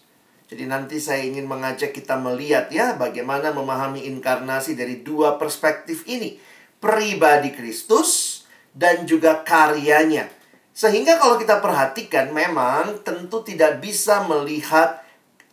Jadi 0.55 0.71
nanti 0.71 1.03
saya 1.03 1.27
ingin 1.27 1.51
mengajak 1.51 1.91
kita 1.91 2.15
melihat 2.15 2.71
ya 2.71 2.95
bagaimana 2.95 3.51
memahami 3.51 4.07
inkarnasi 4.07 4.79
dari 4.79 5.03
dua 5.03 5.35
perspektif 5.35 6.07
ini. 6.07 6.39
Pribadi 6.79 7.51
Kristus 7.51 8.47
dan 8.71 9.03
juga 9.03 9.43
karyanya. 9.43 10.31
Sehingga 10.71 11.19
kalau 11.19 11.43
kita 11.43 11.59
perhatikan 11.59 12.31
memang 12.31 13.03
tentu 13.03 13.43
tidak 13.43 13.83
bisa 13.83 14.23
melihat 14.31 15.03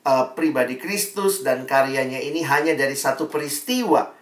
uh, 0.06 0.38
pribadi 0.38 0.78
Kristus 0.78 1.42
dan 1.42 1.66
karyanya 1.66 2.22
ini 2.22 2.46
hanya 2.46 2.78
dari 2.78 2.94
satu 2.94 3.26
peristiwa. 3.26 4.14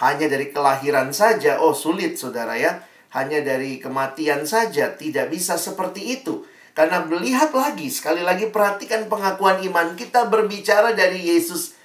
Hanya 0.00 0.24
dari 0.24 0.56
kelahiran 0.56 1.12
saja. 1.12 1.60
Oh 1.60 1.76
sulit 1.76 2.16
saudara 2.16 2.56
ya. 2.56 2.80
Hanya 3.12 3.44
dari 3.44 3.76
kematian 3.76 4.48
saja. 4.48 4.96
Tidak 4.96 5.28
bisa 5.28 5.60
seperti 5.60 6.16
itu. 6.16 6.48
Karena 6.72 7.04
melihat 7.04 7.52
lagi, 7.52 7.92
sekali 7.92 8.24
lagi 8.24 8.48
perhatikan 8.48 9.04
pengakuan 9.04 9.60
iman 9.60 9.92
kita 9.92 10.32
berbicara 10.32 10.96
dari 10.96 11.20
Yesus 11.20 11.76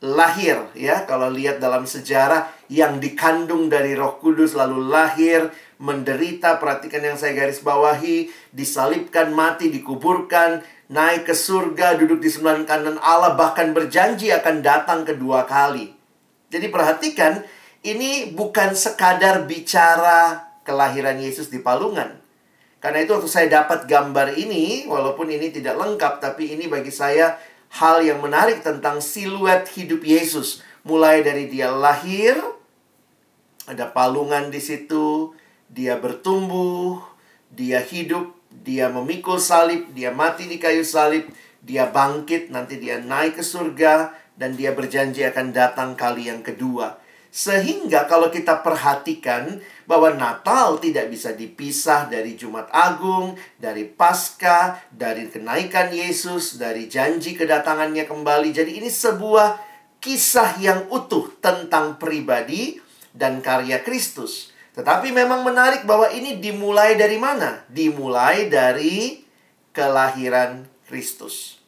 lahir 0.00 0.64
ya. 0.72 1.04
Kalau 1.04 1.28
lihat 1.28 1.60
dalam 1.60 1.84
sejarah 1.84 2.48
yang 2.72 3.00
dikandung 3.04 3.68
dari 3.68 3.92
Roh 3.92 4.16
Kudus 4.16 4.56
lalu 4.56 4.88
lahir, 4.88 5.52
menderita, 5.76 6.56
perhatikan 6.56 7.04
yang 7.04 7.20
saya 7.20 7.36
garis 7.36 7.60
bawahi, 7.60 8.32
disalibkan, 8.48 9.36
mati, 9.36 9.68
dikuburkan, 9.68 10.64
naik 10.88 11.28
ke 11.28 11.36
surga, 11.36 12.00
duduk 12.00 12.24
di 12.24 12.32
sebelah 12.32 12.64
kanan 12.64 12.96
Allah 13.04 13.36
bahkan 13.36 13.76
berjanji 13.76 14.32
akan 14.32 14.64
datang 14.64 15.04
kedua 15.04 15.44
kali. 15.44 15.92
Jadi 16.48 16.72
perhatikan, 16.72 17.44
ini 17.84 18.32
bukan 18.32 18.72
sekadar 18.72 19.44
bicara 19.44 20.48
kelahiran 20.64 21.20
Yesus 21.20 21.52
di 21.52 21.60
palungan. 21.60 22.23
Karena 22.84 23.00
itu 23.00 23.16
waktu 23.16 23.32
saya 23.32 23.48
dapat 23.48 23.88
gambar 23.88 24.36
ini, 24.36 24.84
walaupun 24.84 25.32
ini 25.32 25.48
tidak 25.48 25.80
lengkap, 25.80 26.20
tapi 26.20 26.52
ini 26.52 26.68
bagi 26.68 26.92
saya 26.92 27.40
hal 27.80 28.04
yang 28.04 28.20
menarik 28.20 28.60
tentang 28.60 29.00
siluet 29.00 29.64
hidup 29.72 30.04
Yesus. 30.04 30.60
Mulai 30.84 31.24
dari 31.24 31.48
dia 31.48 31.72
lahir, 31.72 32.36
ada 33.64 33.88
palungan 33.88 34.52
di 34.52 34.60
situ, 34.60 35.32
dia 35.72 35.96
bertumbuh, 35.96 37.00
dia 37.48 37.80
hidup, 37.80 38.36
dia 38.52 38.92
memikul 38.92 39.40
salib, 39.40 39.88
dia 39.96 40.12
mati 40.12 40.44
di 40.44 40.60
kayu 40.60 40.84
salib, 40.84 41.24
dia 41.64 41.88
bangkit, 41.88 42.52
nanti 42.52 42.76
dia 42.76 43.00
naik 43.00 43.40
ke 43.40 43.44
surga, 43.48 44.12
dan 44.36 44.60
dia 44.60 44.76
berjanji 44.76 45.24
akan 45.24 45.56
datang 45.56 45.96
kali 45.96 46.28
yang 46.28 46.44
kedua. 46.44 47.00
Sehingga 47.34 48.06
kalau 48.06 48.30
kita 48.30 48.62
perhatikan 48.62 49.58
bahwa 49.90 50.14
Natal 50.14 50.78
tidak 50.78 51.10
bisa 51.10 51.34
dipisah 51.34 52.06
dari 52.06 52.38
Jumat 52.38 52.70
Agung, 52.70 53.34
dari 53.58 53.90
Paskah, 53.90 54.78
dari 54.94 55.26
kenaikan 55.26 55.90
Yesus, 55.90 56.62
dari 56.62 56.86
janji 56.86 57.34
kedatangannya 57.34 58.06
kembali. 58.06 58.54
Jadi 58.54 58.78
ini 58.78 58.86
sebuah 58.86 59.58
kisah 59.98 60.62
yang 60.62 60.86
utuh 60.94 61.34
tentang 61.42 61.98
pribadi 61.98 62.78
dan 63.10 63.42
karya 63.42 63.82
Kristus. 63.82 64.54
Tetapi 64.78 65.10
memang 65.10 65.42
menarik 65.42 65.82
bahwa 65.90 66.06
ini 66.14 66.38
dimulai 66.38 66.94
dari 66.94 67.18
mana? 67.18 67.66
Dimulai 67.66 68.46
dari 68.46 69.26
kelahiran 69.74 70.70
Kristus. 70.86 71.58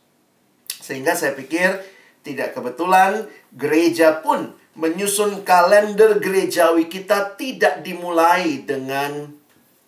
Sehingga 0.78 1.18
saya 1.18 1.34
pikir 1.34 1.82
tidak 2.22 2.54
kebetulan 2.54 3.26
gereja 3.50 4.22
pun 4.22 4.54
menyusun 4.76 5.40
kalender 5.42 6.20
gerejawi 6.20 6.86
kita 6.86 7.34
tidak 7.40 7.80
dimulai 7.80 8.62
dengan 8.68 9.32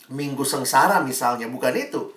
minggu 0.08 0.42
sengsara 0.42 1.04
misalnya, 1.04 1.46
bukan 1.46 1.76
itu. 1.76 2.16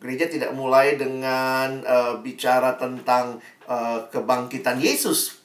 Gereja 0.00 0.28
tidak 0.28 0.52
mulai 0.56 0.96
dengan 0.96 1.84
uh, 1.84 2.20
bicara 2.20 2.76
tentang 2.80 3.40
uh, 3.68 4.08
kebangkitan 4.08 4.80
Yesus, 4.80 5.44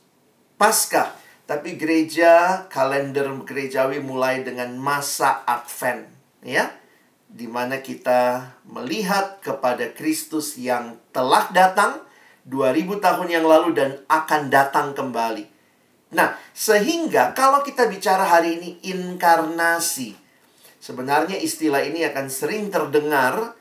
Paskah, 0.56 1.12
tapi 1.44 1.76
gereja 1.76 2.64
kalender 2.72 3.28
gerejawi 3.44 4.00
mulai 4.00 4.44
dengan 4.44 4.72
masa 4.80 5.44
Advent, 5.44 6.08
ya. 6.44 6.72
Di 7.32 7.48
mana 7.48 7.80
kita 7.80 8.52
melihat 8.68 9.40
kepada 9.40 9.88
Kristus 9.96 10.60
yang 10.60 11.00
telah 11.16 11.48
datang 11.56 12.04
2000 12.48 13.00
tahun 13.00 13.28
yang 13.32 13.46
lalu 13.48 13.72
dan 13.72 14.04
akan 14.12 14.52
datang 14.52 14.92
kembali. 14.92 15.51
Nah, 16.12 16.36
sehingga 16.52 17.32
kalau 17.32 17.64
kita 17.64 17.88
bicara 17.88 18.28
hari 18.28 18.60
ini 18.60 18.70
inkarnasi, 18.84 20.12
sebenarnya 20.84 21.40
istilah 21.40 21.80
ini 21.88 22.04
akan 22.04 22.28
sering 22.28 22.68
terdengar, 22.68 23.56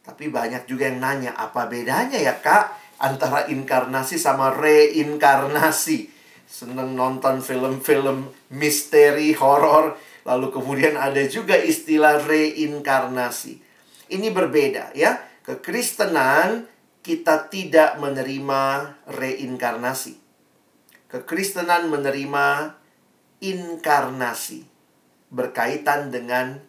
tapi 0.00 0.32
banyak 0.32 0.64
juga 0.64 0.88
yang 0.88 1.04
nanya, 1.04 1.36
apa 1.36 1.68
bedanya 1.68 2.16
ya 2.16 2.40
kak 2.40 2.96
antara 2.96 3.44
inkarnasi 3.52 4.16
sama 4.16 4.56
reinkarnasi? 4.56 6.08
Seneng 6.48 6.96
nonton 6.96 7.44
film-film 7.44 8.32
misteri, 8.56 9.36
horor, 9.36 10.00
lalu 10.24 10.48
kemudian 10.50 10.96
ada 10.96 11.20
juga 11.28 11.60
istilah 11.60 12.24
reinkarnasi. 12.24 13.60
Ini 14.10 14.32
berbeda 14.32 14.96
ya. 14.96 15.28
Kekristenan 15.44 16.66
kita 17.04 17.52
tidak 17.52 18.00
menerima 18.00 18.96
reinkarnasi 19.08 20.19
kekristenan 21.10 21.90
menerima 21.90 22.78
inkarnasi 23.42 24.64
berkaitan 25.30 26.14
dengan 26.14 26.62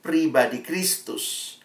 pribadi 0.00 0.60
Kristus. 0.64 1.56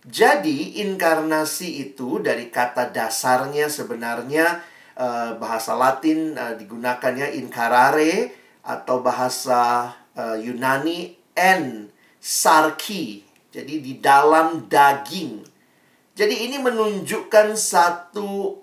Jadi 0.00 0.80
inkarnasi 0.80 1.90
itu 1.90 2.18
dari 2.24 2.48
kata 2.48 2.88
dasarnya 2.88 3.68
sebenarnya 3.68 4.64
uh, 4.96 5.36
bahasa 5.36 5.76
Latin 5.76 6.34
uh, 6.34 6.56
digunakannya 6.56 7.36
incarare 7.36 8.32
atau 8.64 9.04
bahasa 9.04 9.92
uh, 10.16 10.36
Yunani 10.40 11.16
en 11.36 11.92
sarki. 12.16 13.28
Jadi 13.50 13.82
di 13.82 13.98
dalam 14.00 14.70
daging. 14.70 15.44
Jadi 16.16 16.48
ini 16.48 16.56
menunjukkan 16.62 17.56
satu 17.58 18.56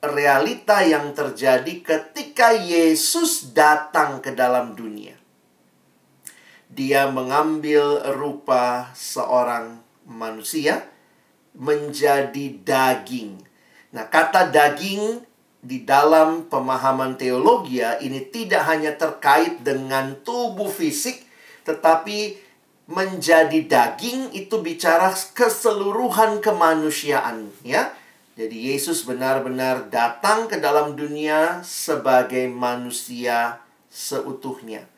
realita 0.00 0.80
yang 0.80 1.12
terjadi 1.12 1.84
ketika 1.84 2.56
Yesus 2.56 3.52
datang 3.52 4.24
ke 4.24 4.32
dalam 4.32 4.72
dunia. 4.72 5.12
Dia 6.72 7.12
mengambil 7.12 8.00
rupa 8.16 8.88
seorang 8.96 9.84
manusia 10.08 10.88
menjadi 11.52 12.56
daging. 12.64 13.44
Nah, 13.92 14.08
kata 14.08 14.48
daging 14.48 15.20
di 15.60 15.84
dalam 15.84 16.48
pemahaman 16.48 17.20
teologi 17.20 17.84
ya, 17.84 18.00
ini 18.00 18.24
tidak 18.32 18.64
hanya 18.64 18.96
terkait 18.96 19.60
dengan 19.60 20.16
tubuh 20.24 20.70
fisik, 20.70 21.26
tetapi 21.68 22.38
menjadi 22.88 23.60
daging 23.68 24.32
itu 24.32 24.62
bicara 24.64 25.12
keseluruhan 25.36 26.40
kemanusiaan, 26.40 27.52
ya 27.66 27.99
jadi 28.40 28.72
Yesus 28.72 29.04
benar-benar 29.04 29.92
datang 29.92 30.48
ke 30.48 30.56
dalam 30.56 30.96
dunia 30.96 31.60
sebagai 31.60 32.48
manusia 32.48 33.60
seutuhnya. 33.92 34.88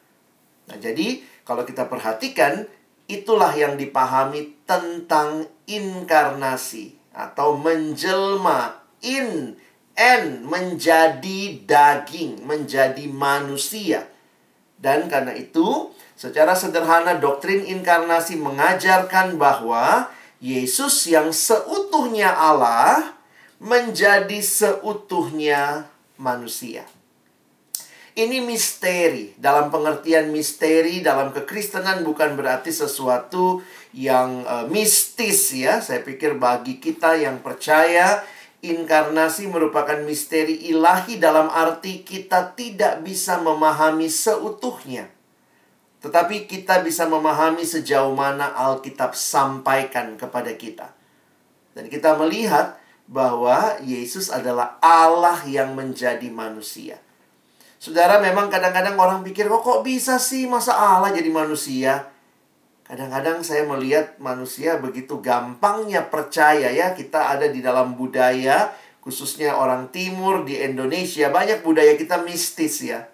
Nah, 0.71 0.79
jadi 0.79 1.27
kalau 1.43 1.67
kita 1.67 1.91
perhatikan 1.91 2.71
itulah 3.11 3.51
yang 3.51 3.75
dipahami 3.75 4.55
tentang 4.63 5.51
inkarnasi 5.67 6.95
atau 7.11 7.59
menjelma 7.59 8.79
in 9.03 9.59
en 9.99 10.47
menjadi 10.47 11.67
daging, 11.67 12.47
menjadi 12.47 13.11
manusia. 13.11 14.07
Dan 14.79 15.11
karena 15.11 15.35
itu, 15.35 15.91
secara 16.15 16.55
sederhana 16.55 17.19
doktrin 17.19 17.67
inkarnasi 17.67 18.39
mengajarkan 18.39 19.35
bahwa 19.35 20.15
Yesus 20.39 21.11
yang 21.11 21.35
seutuhnya 21.35 22.31
Allah 22.31 23.19
menjadi 23.63 24.43
seutuhnya 24.43 25.87
manusia. 26.19 26.83
Ini 28.13 28.45
misteri. 28.45 29.33
Dalam 29.41 29.73
pengertian 29.73 30.29
misteri 30.29 31.01
dalam 31.01 31.33
kekristenan 31.33 32.05
bukan 32.05 32.37
berarti 32.37 32.69
sesuatu 32.69 33.65
yang 33.97 34.45
uh, 34.45 34.69
mistis 34.69 35.55
ya. 35.57 35.81
Saya 35.81 36.05
pikir 36.05 36.37
bagi 36.37 36.77
kita 36.77 37.17
yang 37.17 37.41
percaya 37.41 38.21
inkarnasi 38.61 39.49
merupakan 39.49 39.97
misteri 40.05 40.69
ilahi 40.69 41.17
dalam 41.17 41.49
arti 41.49 42.05
kita 42.05 42.53
tidak 42.53 43.01
bisa 43.01 43.41
memahami 43.41 44.13
seutuhnya. 44.13 45.09
Tetapi 46.05 46.51
kita 46.51 46.83
bisa 46.85 47.07
memahami 47.07 47.63
sejauh 47.65 48.13
mana 48.13 48.53
Alkitab 48.59 49.15
sampaikan 49.17 50.19
kepada 50.19 50.53
kita. 50.53 50.93
Dan 51.73 51.89
kita 51.89 52.19
melihat 52.21 52.82
bahwa 53.11 53.79
Yesus 53.83 54.31
adalah 54.33 54.79
Allah 54.81 55.43
yang 55.45 55.75
menjadi 55.75 56.27
manusia. 56.31 56.99
Saudara, 57.83 58.23
memang 58.23 58.47
kadang-kadang 58.47 58.95
orang 58.95 59.27
pikir, 59.27 59.51
oh, 59.51 59.59
kok 59.59 59.83
bisa 59.83 60.15
sih 60.23 60.47
masa 60.47 60.79
Allah 60.79 61.11
jadi 61.11 61.27
manusia? 61.35 62.15
Kadang-kadang 62.87 63.43
saya 63.43 63.67
melihat 63.67 64.21
manusia 64.23 64.79
begitu 64.79 65.19
gampangnya 65.19 66.07
percaya 66.07 66.71
ya, 66.71 66.95
kita 66.95 67.35
ada 67.35 67.51
di 67.51 67.59
dalam 67.59 67.99
budaya, 67.99 68.71
khususnya 69.03 69.59
orang 69.59 69.91
timur 69.91 70.47
di 70.47 70.63
Indonesia, 70.63 71.27
banyak 71.27 71.67
budaya 71.67 71.99
kita 71.99 72.23
mistis 72.23 72.87
ya. 72.87 73.11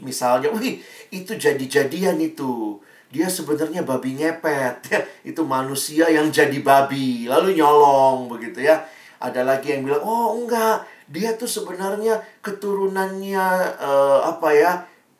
Misalnya, 0.00 0.48
wih, 0.56 0.80
itu 1.12 1.36
jadi-jadian 1.36 2.16
itu 2.16 2.80
dia 3.10 3.26
sebenarnya 3.26 3.82
babi 3.82 4.14
ngepet. 4.16 4.76
Ya 4.90 5.00
itu 5.26 5.42
manusia 5.44 6.08
yang 6.08 6.30
jadi 6.32 6.56
babi 6.62 7.26
lalu 7.26 7.58
nyolong 7.58 8.30
begitu 8.30 8.64
ya. 8.64 8.86
Ada 9.20 9.44
lagi 9.44 9.74
yang 9.74 9.84
bilang 9.84 10.06
oh 10.06 10.38
enggak. 10.38 10.86
Dia 11.10 11.34
tuh 11.34 11.50
sebenarnya 11.50 12.22
keturunannya 12.40 13.46
uh, 13.82 14.30
apa 14.30 14.48
ya 14.54 14.72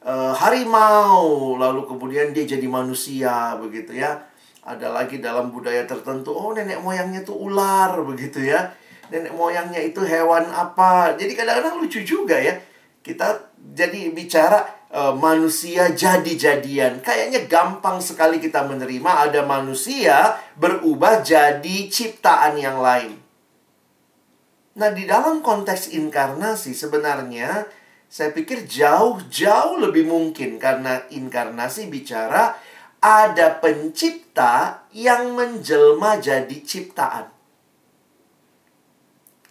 uh, 0.07 0.33
harimau. 0.38 1.59
Lalu 1.59 1.85
kemudian 1.90 2.31
dia 2.31 2.46
jadi 2.46 2.64
manusia 2.70 3.59
begitu 3.59 3.98
ya. 3.98 4.22
Ada 4.62 4.94
lagi 4.94 5.18
dalam 5.18 5.50
budaya 5.50 5.83
tertentu 5.85 6.31
oh 6.31 6.55
nenek 6.55 6.79
moyangnya 6.81 7.26
tuh 7.26 7.37
ular 7.37 7.98
begitu 8.14 8.46
ya. 8.46 8.70
Nenek 9.11 9.35
moyangnya 9.35 9.83
itu 9.83 10.07
hewan 10.07 10.46
apa? 10.46 11.18
Jadi 11.18 11.35
kadang-kadang 11.35 11.83
lucu 11.83 12.07
juga 12.07 12.38
ya. 12.38 12.55
Kita 13.03 13.50
jadi 13.74 14.14
bicara 14.14 14.80
uh, 14.90 15.14
manusia 15.14 15.90
jadi-jadian. 15.94 17.03
Kayaknya 17.03 17.46
gampang 17.46 18.03
sekali 18.03 18.42
kita 18.42 18.66
menerima 18.66 19.31
ada 19.31 19.40
manusia 19.46 20.38
berubah 20.59 21.22
jadi 21.22 21.87
ciptaan 21.88 22.59
yang 22.59 22.83
lain. 22.83 23.18
Nah, 24.79 24.90
di 24.94 25.05
dalam 25.05 25.42
konteks 25.42 25.90
inkarnasi 25.90 26.72
sebenarnya 26.72 27.66
saya 28.11 28.35
pikir 28.35 28.66
jauh-jauh 28.66 29.79
lebih 29.79 30.07
mungkin 30.07 30.59
karena 30.59 31.07
inkarnasi 31.11 31.87
bicara 31.87 32.59
ada 33.00 33.57
pencipta 33.59 34.85
yang 34.94 35.33
menjelma 35.35 36.20
jadi 36.20 36.59
ciptaan. 36.61 37.31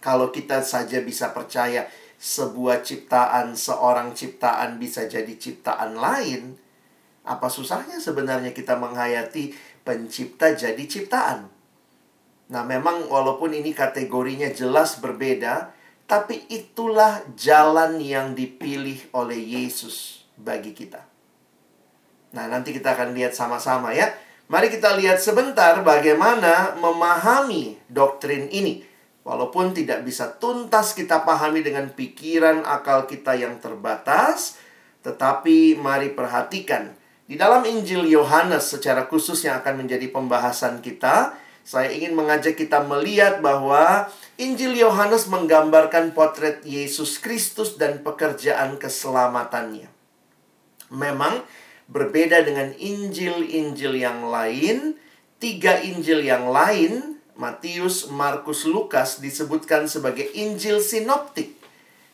Kalau 0.00 0.32
kita 0.32 0.64
saja 0.64 1.04
bisa 1.04 1.28
percaya 1.36 1.84
sebuah 2.20 2.84
ciptaan, 2.84 3.56
seorang 3.56 4.12
ciptaan 4.12 4.76
bisa 4.76 5.08
jadi 5.08 5.32
ciptaan 5.32 5.96
lain, 5.96 6.52
apa 7.24 7.48
susahnya 7.48 7.96
sebenarnya 7.96 8.52
kita 8.52 8.76
menghayati 8.76 9.56
pencipta 9.80 10.52
jadi 10.52 10.84
ciptaan? 10.84 11.48
Nah, 12.52 12.62
memang 12.68 13.08
walaupun 13.08 13.56
ini 13.56 13.72
kategorinya 13.72 14.52
jelas 14.52 15.00
berbeda, 15.00 15.72
tapi 16.04 16.44
itulah 16.52 17.24
jalan 17.38 18.02
yang 18.02 18.36
dipilih 18.36 19.00
oleh 19.16 19.40
Yesus 19.40 20.26
bagi 20.36 20.76
kita. 20.76 21.00
Nah, 22.36 22.50
nanti 22.50 22.74
kita 22.76 22.98
akan 22.98 23.16
lihat 23.16 23.32
sama-sama 23.32 23.96
ya. 23.96 24.10
Mari 24.50 24.66
kita 24.66 24.98
lihat 24.98 25.22
sebentar 25.22 25.78
bagaimana 25.86 26.74
memahami 26.74 27.78
doktrin 27.86 28.50
ini. 28.50 28.89
Walaupun 29.30 29.70
tidak 29.70 30.02
bisa 30.02 30.26
tuntas 30.42 30.90
kita 30.90 31.22
pahami 31.22 31.62
dengan 31.62 31.86
pikiran 31.94 32.66
akal 32.66 33.06
kita 33.06 33.38
yang 33.38 33.62
terbatas, 33.62 34.58
tetapi 35.06 35.78
mari 35.78 36.10
perhatikan 36.10 36.98
di 37.30 37.38
dalam 37.38 37.62
Injil 37.62 38.10
Yohanes 38.10 38.74
secara 38.74 39.06
khusus 39.06 39.46
yang 39.46 39.62
akan 39.62 39.86
menjadi 39.86 40.10
pembahasan 40.10 40.82
kita, 40.82 41.38
saya 41.62 41.94
ingin 41.94 42.18
mengajak 42.18 42.58
kita 42.58 42.82
melihat 42.82 43.38
bahwa 43.38 44.10
Injil 44.34 44.74
Yohanes 44.74 45.30
menggambarkan 45.30 46.10
potret 46.10 46.66
Yesus 46.66 47.22
Kristus 47.22 47.78
dan 47.78 48.02
pekerjaan 48.02 48.82
keselamatannya. 48.82 49.86
Memang 50.90 51.46
berbeda 51.86 52.42
dengan 52.42 52.74
Injil-Injil 52.74 54.02
yang 54.02 54.26
lain, 54.26 54.98
tiga 55.38 55.78
Injil 55.86 56.26
yang 56.26 56.50
lain, 56.50 57.19
Matius, 57.40 58.12
Markus, 58.12 58.68
Lukas 58.68 59.24
disebutkan 59.24 59.88
sebagai 59.88 60.28
Injil 60.36 60.84
sinoptik. 60.84 61.56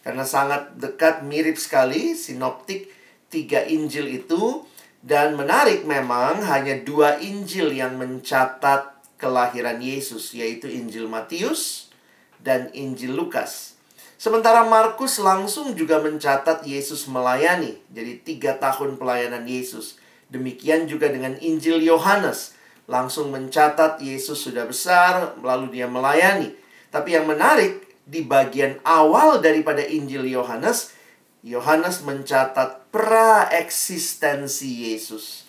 Karena 0.07 0.23
sangat 0.23 0.79
dekat 0.79 1.27
mirip 1.27 1.59
sekali 1.59 2.15
sinoptik 2.15 2.95
tiga 3.27 3.67
Injil 3.67 4.23
itu 4.23 4.63
dan 5.03 5.35
menarik 5.35 5.83
memang 5.83 6.47
hanya 6.47 6.79
dua 6.79 7.19
Injil 7.19 7.75
yang 7.75 7.99
mencatat 7.99 8.95
kelahiran 9.19 9.83
Yesus, 9.83 10.31
yaitu 10.31 10.71
Injil 10.71 11.11
Matius 11.11 11.91
dan 12.39 12.71
Injil 12.71 13.19
Lukas. 13.19 13.75
Sementara 14.17 14.65
Markus 14.65 15.21
langsung 15.21 15.77
juga 15.77 16.01
mencatat 16.01 16.65
Yesus 16.65 17.05
melayani, 17.11 17.77
jadi 17.93 18.17
tiga 18.23 18.57
tahun 18.57 18.97
pelayanan 18.97 19.45
Yesus. 19.45 20.01
Demikian 20.33 20.89
juga 20.89 21.13
dengan 21.13 21.37
Injil 21.39 21.85
Yohanes, 21.85 22.56
langsung 22.87 23.35
mencatat 23.35 23.99
Yesus 23.99 24.39
sudah 24.47 24.67
besar, 24.67 25.39
lalu 25.43 25.79
dia 25.79 25.91
melayani. 25.91 26.55
Tapi 26.91 27.19
yang 27.19 27.27
menarik, 27.27 27.87
di 28.07 28.23
bagian 28.23 28.79
awal 28.87 29.43
daripada 29.43 29.83
Injil 29.83 30.31
Yohanes, 30.31 30.95
Yohanes 31.43 32.07
mencatat 32.07 32.91
praeksistensi 32.95 34.91
Yesus. 34.91 35.47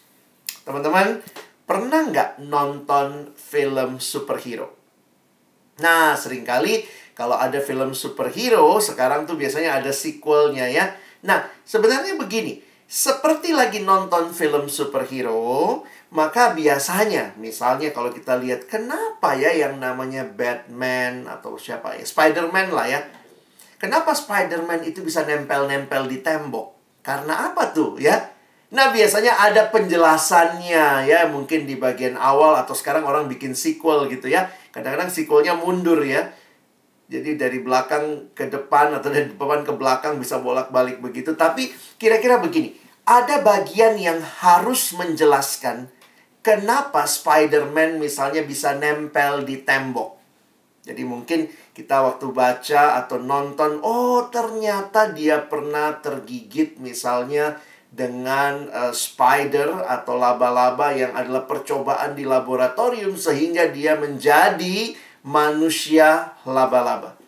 Teman-teman, 0.65 1.21
pernah 1.69 2.01
nggak 2.09 2.41
nonton 2.49 3.33
film 3.37 4.01
superhero? 4.01 4.73
Nah, 5.77 6.17
sering 6.17 6.41
kali 6.41 6.81
kalau 7.13 7.37
ada 7.37 7.61
film 7.61 7.93
superhero, 7.93 8.81
sekarang 8.81 9.29
tuh 9.29 9.37
biasanya 9.37 9.81
ada 9.81 9.93
sequelnya 9.93 10.69
ya. 10.69 10.93
Nah, 11.25 11.45
sebenarnya 11.65 12.17
begini, 12.17 12.61
seperti 12.85 13.57
lagi 13.57 13.81
nonton 13.81 14.33
film 14.33 14.69
superhero, 14.69 15.81
maka 16.13 16.55
biasanya, 16.55 17.35
misalnya 17.35 17.91
kalau 17.91 18.11
kita 18.11 18.39
lihat 18.39 18.67
kenapa 18.71 19.35
ya 19.35 19.51
yang 19.51 19.79
namanya 19.81 20.23
Batman 20.23 21.27
atau 21.27 21.59
siapa 21.59 21.95
ya, 21.99 22.03
Spider-Man 22.07 22.71
lah 22.71 22.87
ya, 22.87 22.99
Kenapa 23.77 24.09
Spider-Man 24.09 24.89
itu 24.89 25.05
bisa 25.05 25.21
nempel-nempel 25.21 26.09
di 26.09 26.25
tembok? 26.25 26.73
Karena 27.05 27.53
apa 27.53 27.69
tuh 27.69 28.01
ya? 28.01 28.33
Nah, 28.73 28.89
biasanya 28.89 29.37
ada 29.37 29.69
penjelasannya 29.69 31.05
ya, 31.05 31.29
mungkin 31.29 31.69
di 31.69 31.77
bagian 31.77 32.17
awal 32.17 32.57
atau 32.57 32.73
sekarang 32.73 33.05
orang 33.05 33.29
bikin 33.29 33.53
sequel 33.53 34.09
gitu 34.09 34.27
ya. 34.33 34.49
Kadang-kadang 34.73 35.13
sequelnya 35.13 35.53
mundur 35.53 36.01
ya. 36.01 36.25
Jadi 37.07 37.39
dari 37.39 37.63
belakang 37.63 38.35
ke 38.35 38.49
depan 38.49 38.91
atau 38.97 39.13
dari 39.13 39.29
depan 39.31 39.63
ke 39.63 39.71
belakang 39.77 40.17
bisa 40.19 40.41
bolak-balik 40.41 40.99
begitu. 40.99 41.37
Tapi 41.37 41.69
kira-kira 42.01 42.41
begini, 42.41 42.75
ada 43.07 43.39
bagian 43.45 43.95
yang 43.95 44.19
harus 44.19 44.91
menjelaskan 44.97 45.87
kenapa 46.47 47.03
Spider-Man 47.03 47.99
misalnya 47.99 48.39
bisa 48.47 48.71
nempel 48.79 49.43
di 49.43 49.67
tembok. 49.67 50.15
Jadi 50.87 51.03
mungkin 51.03 51.51
kita 51.75 51.99
waktu 51.99 52.31
baca 52.31 53.03
atau 53.03 53.19
nonton, 53.19 53.83
oh 53.83 54.31
ternyata 54.31 55.11
dia 55.11 55.43
pernah 55.43 55.99
tergigit 55.99 56.79
misalnya 56.79 57.59
dengan 57.91 58.71
uh, 58.71 58.95
spider 58.95 59.83
atau 59.83 60.15
laba-laba 60.15 60.95
yang 60.95 61.11
adalah 61.11 61.43
percobaan 61.43 62.15
di 62.15 62.23
laboratorium 62.23 63.19
sehingga 63.19 63.67
dia 63.67 63.99
menjadi 63.99 64.95
manusia 65.27 66.39
laba-laba. 66.47 67.19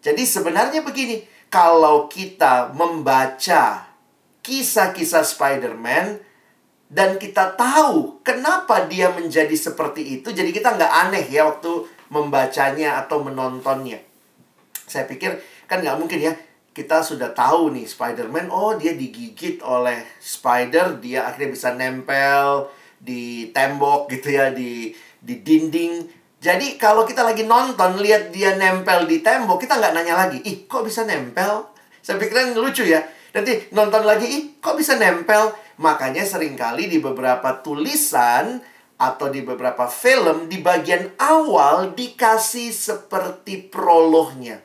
Jadi 0.00 0.24
sebenarnya 0.24 0.80
begini, 0.80 1.20
kalau 1.52 2.08
kita 2.08 2.72
membaca 2.72 3.84
kisah-kisah 4.40 5.22
Spider-Man 5.28 6.31
dan 6.92 7.16
kita 7.16 7.56
tahu 7.56 8.20
kenapa 8.20 8.84
dia 8.84 9.08
menjadi 9.08 9.56
seperti 9.56 10.20
itu, 10.20 10.28
jadi 10.28 10.52
kita 10.52 10.76
nggak 10.76 10.92
aneh 11.08 11.24
ya 11.32 11.48
waktu 11.48 11.88
membacanya 12.12 13.00
atau 13.00 13.24
menontonnya. 13.24 13.96
Saya 14.84 15.08
pikir 15.08 15.40
kan 15.64 15.80
nggak 15.80 15.96
mungkin 15.96 16.20
ya 16.20 16.36
kita 16.76 17.00
sudah 17.00 17.32
tahu 17.32 17.72
nih 17.72 17.88
Spider-Man, 17.88 18.52
oh 18.52 18.76
dia 18.76 18.92
digigit 18.92 19.64
oleh 19.64 20.04
spider, 20.20 21.00
dia 21.00 21.24
akhirnya 21.24 21.50
bisa 21.56 21.72
nempel 21.72 22.68
di 23.00 23.48
tembok 23.56 24.12
gitu 24.12 24.28
ya, 24.28 24.52
di 24.52 24.92
di 25.16 25.40
dinding. 25.40 26.20
Jadi 26.42 26.76
kalau 26.76 27.08
kita 27.08 27.24
lagi 27.24 27.48
nonton, 27.48 28.04
lihat 28.04 28.34
dia 28.34 28.52
nempel 28.58 29.08
di 29.08 29.24
tembok, 29.24 29.64
kita 29.64 29.80
nggak 29.80 29.94
nanya 29.96 30.28
lagi, 30.28 30.44
ih 30.44 30.68
kok 30.68 30.84
bisa 30.84 31.08
nempel? 31.08 31.72
Saya 32.04 32.18
pikir 32.18 32.52
lucu 32.58 32.84
ya. 32.84 33.00
Nanti 33.32 33.72
nonton 33.72 34.02
lagi, 34.04 34.26
ih 34.28 34.42
kok 34.60 34.74
bisa 34.74 34.98
nempel? 34.98 35.54
Makanya 35.80 36.26
sering 36.28 36.58
kali 36.58 36.90
di 36.90 36.98
beberapa 37.00 37.62
tulisan 37.64 38.60
atau 39.02 39.26
di 39.32 39.42
beberapa 39.42 39.90
film 39.90 40.46
di 40.46 40.62
bagian 40.62 41.18
awal 41.18 41.96
dikasih 41.96 42.70
seperti 42.70 43.66
prolognya. 43.66 44.62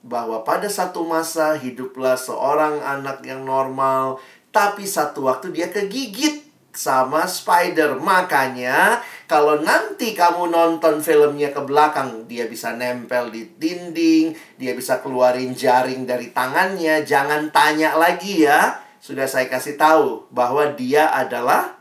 Bahwa 0.00 0.46
pada 0.46 0.70
satu 0.70 1.04
masa 1.04 1.58
hiduplah 1.58 2.16
seorang 2.16 2.80
anak 2.80 3.20
yang 3.26 3.44
normal 3.44 4.22
tapi 4.48 4.88
satu 4.88 5.28
waktu 5.28 5.52
dia 5.52 5.68
kegigit 5.68 6.48
sama 6.72 7.28
spider. 7.28 8.00
Makanya 8.00 9.04
kalau 9.28 9.60
nanti 9.60 10.16
kamu 10.16 10.48
nonton 10.48 11.04
filmnya 11.04 11.52
ke 11.52 11.60
belakang 11.66 12.24
dia 12.24 12.48
bisa 12.48 12.72
nempel 12.72 13.28
di 13.28 13.44
dinding 13.60 14.32
dia 14.56 14.72
bisa 14.72 15.04
keluarin 15.04 15.52
jaring 15.52 16.08
dari 16.08 16.32
tangannya. 16.32 17.04
Jangan 17.04 17.52
tanya 17.52 17.98
lagi 17.98 18.46
ya 18.46 18.87
sudah 18.98 19.30
saya 19.30 19.46
kasih 19.46 19.78
tahu 19.78 20.26
bahwa 20.34 20.74
dia 20.74 21.10
adalah 21.10 21.78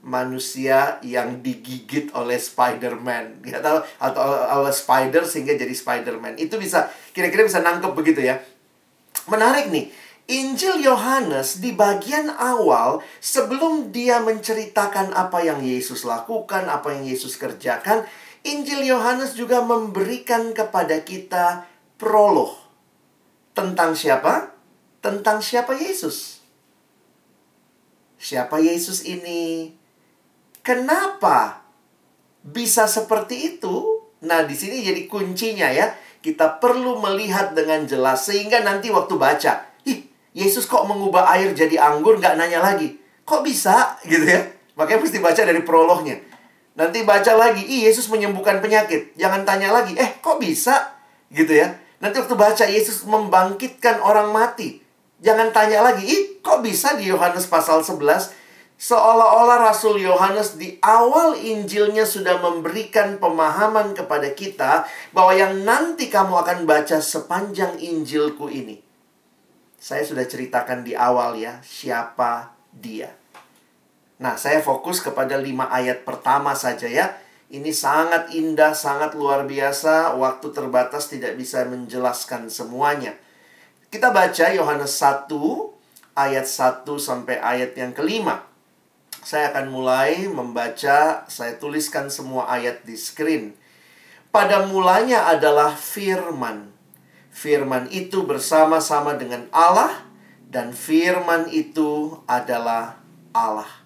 manusia 0.00 0.96
yang 1.04 1.44
digigit 1.44 2.08
oleh 2.16 2.40
Spider-Man 2.40 3.44
atau 3.60 3.84
atau 4.00 4.24
oleh 4.64 4.72
spider 4.72 5.28
sehingga 5.28 5.52
jadi 5.56 5.72
Spider-Man. 5.76 6.40
Itu 6.40 6.56
bisa 6.56 6.88
kira-kira 7.12 7.44
bisa 7.44 7.60
nangkep 7.60 7.92
begitu 7.92 8.24
ya. 8.24 8.40
Menarik 9.28 9.68
nih. 9.68 9.92
Injil 10.30 10.86
Yohanes 10.86 11.58
di 11.58 11.74
bagian 11.74 12.30
awal 12.30 13.02
sebelum 13.18 13.90
dia 13.90 14.22
menceritakan 14.22 15.10
apa 15.10 15.42
yang 15.42 15.58
Yesus 15.58 16.06
lakukan, 16.06 16.70
apa 16.70 16.94
yang 16.94 17.02
Yesus 17.02 17.34
kerjakan, 17.34 18.06
Injil 18.46 18.86
Yohanes 18.86 19.34
juga 19.34 19.58
memberikan 19.58 20.54
kepada 20.54 21.02
kita 21.02 21.66
prolog 21.98 22.54
tentang 23.58 23.98
siapa? 23.98 24.54
Tentang 25.00 25.40
siapa 25.40 25.72
Yesus. 25.72 26.44
Siapa 28.20 28.60
Yesus 28.60 29.00
ini? 29.08 29.72
Kenapa 30.60 31.64
bisa 32.44 32.84
seperti 32.84 33.56
itu? 33.56 34.04
Nah, 34.20 34.44
di 34.44 34.52
sini 34.52 34.84
jadi 34.84 35.08
kuncinya 35.08 35.72
ya. 35.72 35.96
Kita 36.20 36.60
perlu 36.60 37.00
melihat 37.00 37.56
dengan 37.56 37.88
jelas 37.88 38.28
sehingga 38.28 38.60
nanti 38.60 38.92
waktu 38.92 39.16
baca, 39.16 39.64
ih, 39.88 40.04
Yesus 40.36 40.68
kok 40.68 40.84
mengubah 40.84 41.32
air 41.32 41.56
jadi 41.56 41.80
anggur 41.80 42.20
nggak 42.20 42.36
nanya 42.36 42.60
lagi. 42.60 43.00
Kok 43.24 43.40
bisa? 43.40 43.96
Gitu 44.04 44.28
ya. 44.28 44.44
Makanya 44.76 45.00
mesti 45.00 45.16
baca 45.16 45.40
dari 45.40 45.64
prolognya. 45.64 46.20
Nanti 46.76 47.08
baca 47.08 47.32
lagi, 47.40 47.64
ih 47.64 47.88
Yesus 47.88 48.12
menyembuhkan 48.12 48.60
penyakit. 48.60 49.16
Jangan 49.16 49.48
tanya 49.48 49.72
lagi, 49.72 49.96
eh 49.96 50.20
kok 50.20 50.36
bisa? 50.36 50.92
Gitu 51.32 51.56
ya. 51.56 51.72
Nanti 52.04 52.20
waktu 52.20 52.36
baca 52.36 52.64
Yesus 52.68 53.08
membangkitkan 53.08 54.04
orang 54.04 54.28
mati. 54.28 54.89
Jangan 55.20 55.52
tanya 55.52 55.84
lagi, 55.84 56.08
ih 56.08 56.22
kok 56.40 56.64
bisa 56.64 56.96
di 56.96 57.12
Yohanes 57.12 57.44
pasal 57.44 57.84
11 57.84 58.40
Seolah-olah 58.80 59.60
Rasul 59.60 60.00
Yohanes 60.00 60.56
di 60.56 60.80
awal 60.80 61.36
Injilnya 61.36 62.08
sudah 62.08 62.40
memberikan 62.40 63.20
pemahaman 63.20 63.92
kepada 63.92 64.32
kita 64.32 64.88
bahwa 65.12 65.36
yang 65.36 65.68
nanti 65.68 66.08
kamu 66.08 66.32
akan 66.32 66.64
baca 66.64 66.96
sepanjang 66.96 67.76
Injilku 67.76 68.48
ini. 68.48 68.80
Saya 69.76 70.00
sudah 70.00 70.24
ceritakan 70.24 70.80
di 70.80 70.96
awal 70.96 71.36
ya, 71.36 71.60
siapa 71.60 72.56
dia. 72.72 73.12
Nah, 74.16 74.40
saya 74.40 74.64
fokus 74.64 75.04
kepada 75.04 75.36
lima 75.36 75.68
ayat 75.68 76.08
pertama 76.08 76.56
saja 76.56 76.88
ya. 76.88 77.20
Ini 77.52 77.68
sangat 77.76 78.32
indah, 78.32 78.72
sangat 78.72 79.12
luar 79.12 79.44
biasa. 79.44 80.16
Waktu 80.16 80.56
terbatas 80.56 81.12
tidak 81.12 81.36
bisa 81.36 81.68
menjelaskan 81.68 82.48
semuanya. 82.48 83.12
Kita 83.90 84.14
baca 84.14 84.54
Yohanes 84.54 85.02
1 85.02 85.34
ayat 86.14 86.46
1 86.46 86.86
sampai 86.94 87.42
ayat 87.42 87.74
yang 87.74 87.90
kelima. 87.90 88.46
Saya 89.26 89.50
akan 89.50 89.66
mulai 89.66 90.30
membaca, 90.30 91.26
saya 91.26 91.58
tuliskan 91.58 92.06
semua 92.06 92.46
ayat 92.46 92.86
di 92.86 92.94
screen. 92.94 93.58
Pada 94.30 94.62
mulanya 94.70 95.26
adalah 95.26 95.74
firman. 95.74 96.70
Firman 97.34 97.90
itu 97.90 98.22
bersama-sama 98.22 99.18
dengan 99.18 99.50
Allah 99.50 100.06
dan 100.46 100.70
firman 100.70 101.50
itu 101.50 102.14
adalah 102.30 103.02
Allah. 103.34 103.82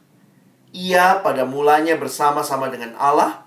Ia 0.76 1.24
pada 1.24 1.48
mulanya 1.48 1.96
bersama-sama 1.96 2.68
dengan 2.68 2.92
Allah 3.00 3.44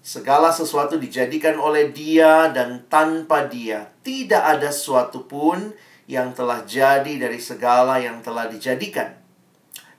Segala 0.00 0.48
sesuatu 0.48 0.96
dijadikan 0.96 1.60
oleh 1.60 1.92
Dia 1.92 2.48
dan 2.48 2.88
tanpa 2.88 3.44
Dia 3.44 3.92
tidak 4.00 4.40
ada 4.40 4.72
sesuatu 4.72 5.28
pun 5.28 5.76
yang 6.10 6.34
telah 6.34 6.66
jadi 6.66 7.06
dari 7.06 7.38
segala 7.38 8.02
yang 8.02 8.18
telah 8.18 8.50
dijadikan. 8.50 9.14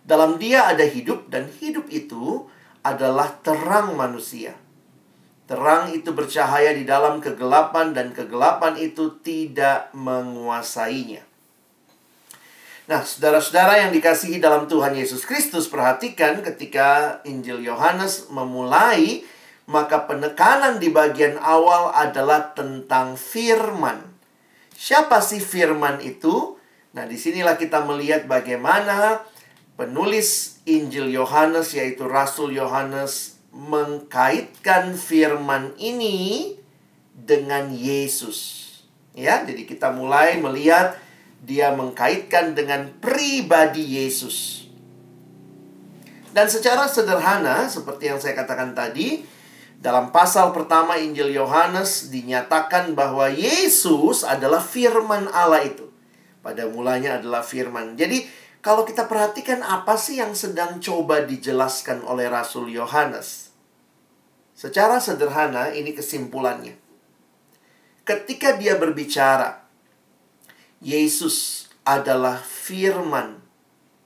Dalam 0.04 0.36
Dia 0.36 0.68
ada 0.68 0.84
hidup 0.84 1.32
dan 1.32 1.48
hidup 1.48 1.88
itu 1.88 2.52
adalah 2.84 3.40
terang 3.40 3.96
manusia. 3.96 4.60
Terang 5.48 5.96
itu 5.96 6.12
bercahaya 6.12 6.76
di 6.76 6.84
dalam 6.84 7.24
kegelapan 7.24 7.96
dan 7.96 8.12
kegelapan 8.12 8.76
itu 8.76 9.24
tidak 9.24 9.88
menguasainya. 9.96 11.24
Nah, 12.92 13.08
saudara-saudara 13.08 13.88
yang 13.88 13.92
dikasihi 13.96 14.44
dalam 14.44 14.68
Tuhan 14.68 14.92
Yesus 14.92 15.24
Kristus, 15.24 15.72
perhatikan 15.72 16.44
ketika 16.44 17.24
Injil 17.24 17.64
Yohanes 17.64 18.28
memulai 18.28 19.24
maka 19.72 20.04
penekanan 20.04 20.84
di 20.84 20.92
bagian 20.92 21.40
awal 21.40 21.96
adalah 21.96 22.52
tentang 22.52 23.16
firman. 23.16 24.11
Siapa 24.82 25.22
sih 25.22 25.38
firman 25.38 26.02
itu? 26.02 26.58
Nah, 26.98 27.06
di 27.06 27.14
sinilah 27.14 27.54
kita 27.54 27.86
melihat 27.86 28.26
bagaimana 28.26 29.22
penulis 29.78 30.58
Injil 30.66 31.14
Yohanes, 31.14 31.78
yaitu 31.78 32.10
Rasul 32.10 32.58
Yohanes, 32.58 33.38
mengkaitkan 33.54 34.98
firman 34.98 35.78
ini 35.78 36.58
dengan 37.14 37.70
Yesus. 37.70 38.66
Ya, 39.14 39.46
jadi 39.46 39.70
kita 39.70 39.94
mulai 39.94 40.42
melihat 40.42 40.98
dia 41.46 41.70
mengkaitkan 41.78 42.58
dengan 42.58 42.90
pribadi 42.98 43.86
Yesus. 43.86 44.66
Dan 46.34 46.50
secara 46.50 46.90
sederhana, 46.90 47.70
seperti 47.70 48.10
yang 48.10 48.18
saya 48.18 48.34
katakan 48.34 48.74
tadi, 48.74 49.22
dalam 49.82 50.14
pasal 50.14 50.54
pertama 50.54 51.02
Injil 51.02 51.34
Yohanes 51.34 52.14
dinyatakan 52.14 52.94
bahwa 52.94 53.34
Yesus 53.34 54.22
adalah 54.22 54.62
firman 54.62 55.26
Allah 55.34 55.66
itu. 55.66 55.90
Pada 56.46 56.70
mulanya 56.70 57.18
adalah 57.18 57.42
firman. 57.42 57.98
Jadi 57.98 58.30
kalau 58.62 58.86
kita 58.86 59.10
perhatikan 59.10 59.66
apa 59.66 59.98
sih 59.98 60.22
yang 60.22 60.38
sedang 60.38 60.78
coba 60.78 61.26
dijelaskan 61.26 62.06
oleh 62.06 62.30
Rasul 62.30 62.70
Yohanes? 62.70 63.50
Secara 64.54 65.02
sederhana 65.02 65.74
ini 65.74 65.98
kesimpulannya. 65.98 66.78
Ketika 68.06 68.62
dia 68.62 68.78
berbicara, 68.78 69.66
Yesus 70.78 71.66
adalah 71.82 72.38
firman 72.38 73.42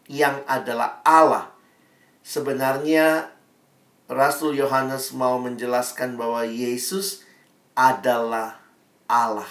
yang 0.08 0.40
adalah 0.48 1.04
Allah. 1.04 1.52
Sebenarnya 2.24 3.35
Rasul 4.06 4.54
Yohanes 4.54 5.18
mau 5.18 5.42
menjelaskan 5.42 6.14
bahwa 6.14 6.46
Yesus 6.46 7.26
adalah 7.74 8.62
Allah. 9.10 9.50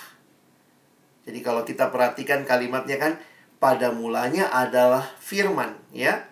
Jadi 1.27 1.43
kalau 1.43 1.67
kita 1.67 1.91
perhatikan 1.91 2.47
kalimatnya 2.47 3.03
kan 3.03 3.13
pada 3.59 3.91
mulanya 3.91 4.47
adalah 4.55 5.03
firman, 5.19 5.75
ya. 5.91 6.23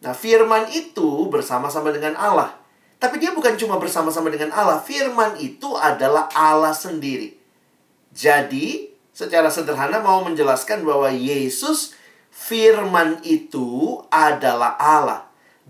Nah, 0.00 0.16
firman 0.16 0.72
itu 0.72 1.28
bersama-sama 1.28 1.92
dengan 1.92 2.16
Allah. 2.16 2.56
Tapi 2.96 3.20
dia 3.20 3.36
bukan 3.36 3.60
cuma 3.60 3.76
bersama-sama 3.76 4.32
dengan 4.32 4.56
Allah, 4.56 4.80
firman 4.80 5.36
itu 5.36 5.76
adalah 5.76 6.32
Allah 6.32 6.72
sendiri. 6.72 7.36
Jadi, 8.16 8.88
secara 9.12 9.52
sederhana 9.52 10.00
mau 10.00 10.24
menjelaskan 10.24 10.80
bahwa 10.80 11.12
Yesus 11.12 11.92
firman 12.32 13.20
itu 13.20 14.00
adalah 14.08 14.80
Allah 14.80 15.25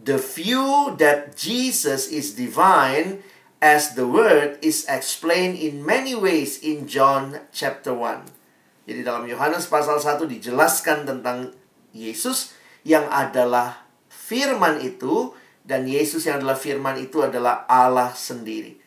the 0.06 0.22
view 0.22 0.94
that 1.02 1.34
Jesus 1.34 2.06
is 2.08 2.38
divine 2.38 3.26
as 3.58 3.98
the 3.98 4.06
word 4.06 4.62
is 4.62 4.86
explained 4.86 5.58
in 5.58 5.82
many 5.82 6.14
ways 6.14 6.62
in 6.62 6.86
John 6.86 7.42
chapter 7.50 7.90
1. 7.90 8.86
Jadi 8.86 9.02
dalam 9.02 9.26
Yohanes 9.26 9.66
pasal 9.66 9.98
1 9.98 10.30
dijelaskan 10.30 11.10
tentang 11.10 11.50
Yesus 11.90 12.54
yang 12.86 13.10
adalah 13.10 13.82
firman 14.06 14.78
itu 14.78 15.34
dan 15.66 15.90
Yesus 15.90 16.22
yang 16.30 16.38
adalah 16.38 16.54
firman 16.54 16.94
itu 17.02 17.26
adalah 17.26 17.66
Allah 17.66 18.14
sendiri. 18.14 18.78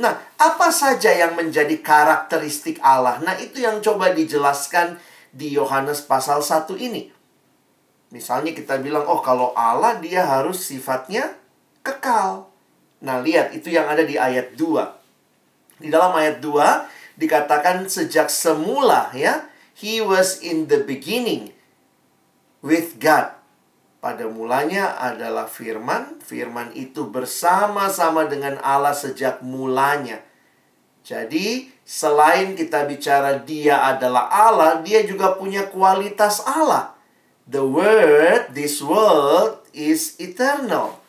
Nah, 0.00 0.16
apa 0.40 0.72
saja 0.72 1.12
yang 1.12 1.36
menjadi 1.36 1.84
karakteristik 1.84 2.80
Allah? 2.80 3.20
Nah, 3.20 3.36
itu 3.36 3.60
yang 3.60 3.84
coba 3.84 4.16
dijelaskan 4.16 4.96
di 5.28 5.52
Yohanes 5.52 6.00
pasal 6.08 6.40
1 6.40 6.72
ini. 6.80 7.12
Misalnya 8.12 8.52
kita 8.52 8.76
bilang, 8.76 9.08
oh 9.08 9.24
kalau 9.24 9.56
Allah 9.56 9.96
dia 9.96 10.20
harus 10.28 10.60
sifatnya 10.60 11.32
kekal. 11.80 12.52
Nah, 13.00 13.24
lihat 13.24 13.56
itu 13.56 13.72
yang 13.72 13.88
ada 13.88 14.04
di 14.04 14.20
ayat 14.20 14.52
2. 14.54 15.82
Di 15.82 15.88
dalam 15.88 16.12
ayat 16.14 16.38
2 16.44 17.18
dikatakan 17.18 17.88
sejak 17.88 18.28
semula 18.28 19.08
ya, 19.16 19.48
he 19.74 20.04
was 20.04 20.44
in 20.44 20.68
the 20.68 20.84
beginning 20.84 21.56
with 22.60 23.00
God. 23.00 23.32
Pada 24.02 24.28
mulanya 24.28 24.98
adalah 24.98 25.48
firman, 25.48 26.20
firman 26.20 26.74
itu 26.76 27.08
bersama-sama 27.08 28.28
dengan 28.28 28.60
Allah 28.60 28.92
sejak 28.92 29.40
mulanya. 29.40 30.20
Jadi, 31.02 31.70
selain 31.82 32.54
kita 32.54 32.86
bicara 32.86 33.40
dia 33.40 33.82
adalah 33.82 34.26
Allah, 34.30 34.82
dia 34.84 35.02
juga 35.06 35.34
punya 35.34 35.66
kualitas 35.70 36.42
Allah. 36.44 36.91
The 37.52 37.60
word, 37.60 38.56
this 38.56 38.80
world 38.80 39.60
is 39.76 40.16
eternal. 40.16 41.04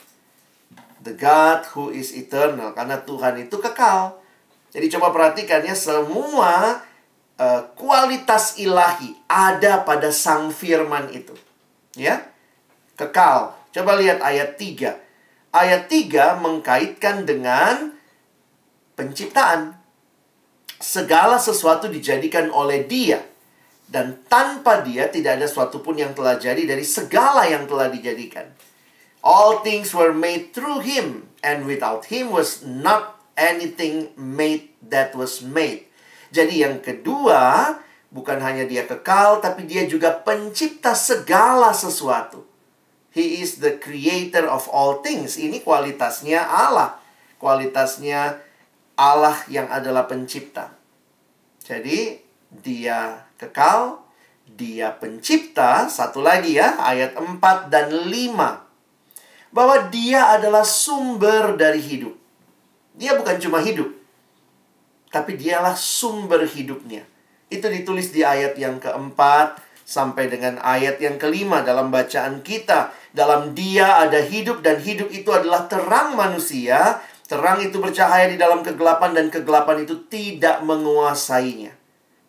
The 0.99 1.15
God 1.15 1.63
who 1.71 1.87
is 1.95 2.11
eternal. 2.11 2.75
Karena 2.75 2.99
Tuhan 2.99 3.47
itu 3.47 3.63
kekal. 3.63 4.19
Jadi 4.75 4.91
coba 4.91 5.15
perhatikan 5.15 5.63
ya, 5.63 5.71
semua 5.71 6.83
uh, 7.39 7.61
kualitas 7.79 8.59
ilahi 8.59 9.15
ada 9.31 9.87
pada 9.87 10.11
sang 10.11 10.51
firman 10.51 11.15
itu. 11.15 11.31
Ya, 11.95 12.27
kekal. 12.99 13.55
Coba 13.71 13.95
lihat 13.95 14.19
ayat 14.19 14.59
3. 14.59 14.99
Ayat 15.55 15.87
3 15.87 16.43
mengkaitkan 16.43 17.23
dengan 17.23 17.95
penciptaan. 18.99 19.79
Segala 20.83 21.39
sesuatu 21.39 21.87
dijadikan 21.87 22.51
oleh 22.51 22.83
dia 22.83 23.31
dan 23.89 24.21
tanpa 24.25 24.81
dia 24.81 25.07
tidak 25.09 25.39
ada 25.41 25.45
sesuatu 25.47 25.83
pun 25.83 25.97
yang 25.97 26.11
telah 26.11 26.39
jadi 26.39 26.63
dari 26.63 26.83
segala 26.83 27.45
yang 27.45 27.69
telah 27.69 27.87
dijadikan. 27.91 28.49
All 29.23 29.63
things 29.63 29.95
were 29.95 30.11
made 30.11 30.51
through 30.51 30.83
him, 30.83 31.31
and 31.39 31.63
without 31.63 32.11
him 32.11 32.33
was 32.33 32.59
not 32.65 33.23
anything 33.39 34.11
made 34.19 34.75
that 34.83 35.15
was 35.15 35.39
made. 35.39 35.87
Jadi 36.33 36.65
yang 36.65 36.83
kedua, 36.83 37.77
bukan 38.11 38.41
hanya 38.43 38.67
dia 38.67 38.83
kekal, 38.83 39.39
tapi 39.39 39.63
dia 39.63 39.87
juga 39.87 40.11
pencipta 40.11 40.91
segala 40.97 41.71
sesuatu. 41.71 42.43
He 43.13 43.39
is 43.39 43.61
the 43.61 43.77
creator 43.77 44.49
of 44.49 44.65
all 44.73 45.05
things. 45.05 45.37
Ini 45.37 45.61
kualitasnya 45.61 46.41
Allah. 46.41 46.97
Kualitasnya 47.37 48.41
Allah 48.97 49.37
yang 49.47 49.69
adalah 49.69 50.09
pencipta. 50.09 50.73
Jadi, 51.61 52.17
dia 52.49 53.22
kekal, 53.39 54.03
dia 54.43 54.93
pencipta, 54.95 55.89
satu 55.89 56.21
lagi 56.21 56.59
ya, 56.59 56.77
ayat 56.77 57.17
4 57.17 57.73
dan 57.73 57.89
5. 57.89 59.53
Bahwa 59.53 59.77
dia 59.93 60.33
adalah 60.33 60.65
sumber 60.65 61.57
dari 61.57 61.81
hidup. 61.81 62.13
Dia 62.93 63.17
bukan 63.17 63.41
cuma 63.41 63.57
hidup, 63.61 63.89
tapi 65.09 65.37
dialah 65.37 65.77
sumber 65.77 66.45
hidupnya. 66.45 67.05
Itu 67.49 67.69
ditulis 67.69 68.09
di 68.09 68.25
ayat 68.25 68.57
yang 68.57 68.81
keempat 68.81 69.61
sampai 69.85 70.25
dengan 70.25 70.57
ayat 70.57 70.97
yang 70.97 71.21
kelima 71.21 71.61
dalam 71.61 71.93
bacaan 71.93 72.41
kita. 72.41 72.89
Dalam 73.13 73.53
dia 73.53 74.01
ada 74.01 74.17
hidup 74.25 74.65
dan 74.65 74.81
hidup 74.81 75.13
itu 75.13 75.29
adalah 75.29 75.69
terang 75.69 76.17
manusia. 76.17 76.97
Terang 77.29 77.61
itu 77.61 77.77
bercahaya 77.77 78.25
di 78.29 78.41
dalam 78.41 78.65
kegelapan 78.65 79.13
dan 79.13 79.29
kegelapan 79.29 79.85
itu 79.85 80.01
tidak 80.09 80.65
menguasainya. 80.65 81.82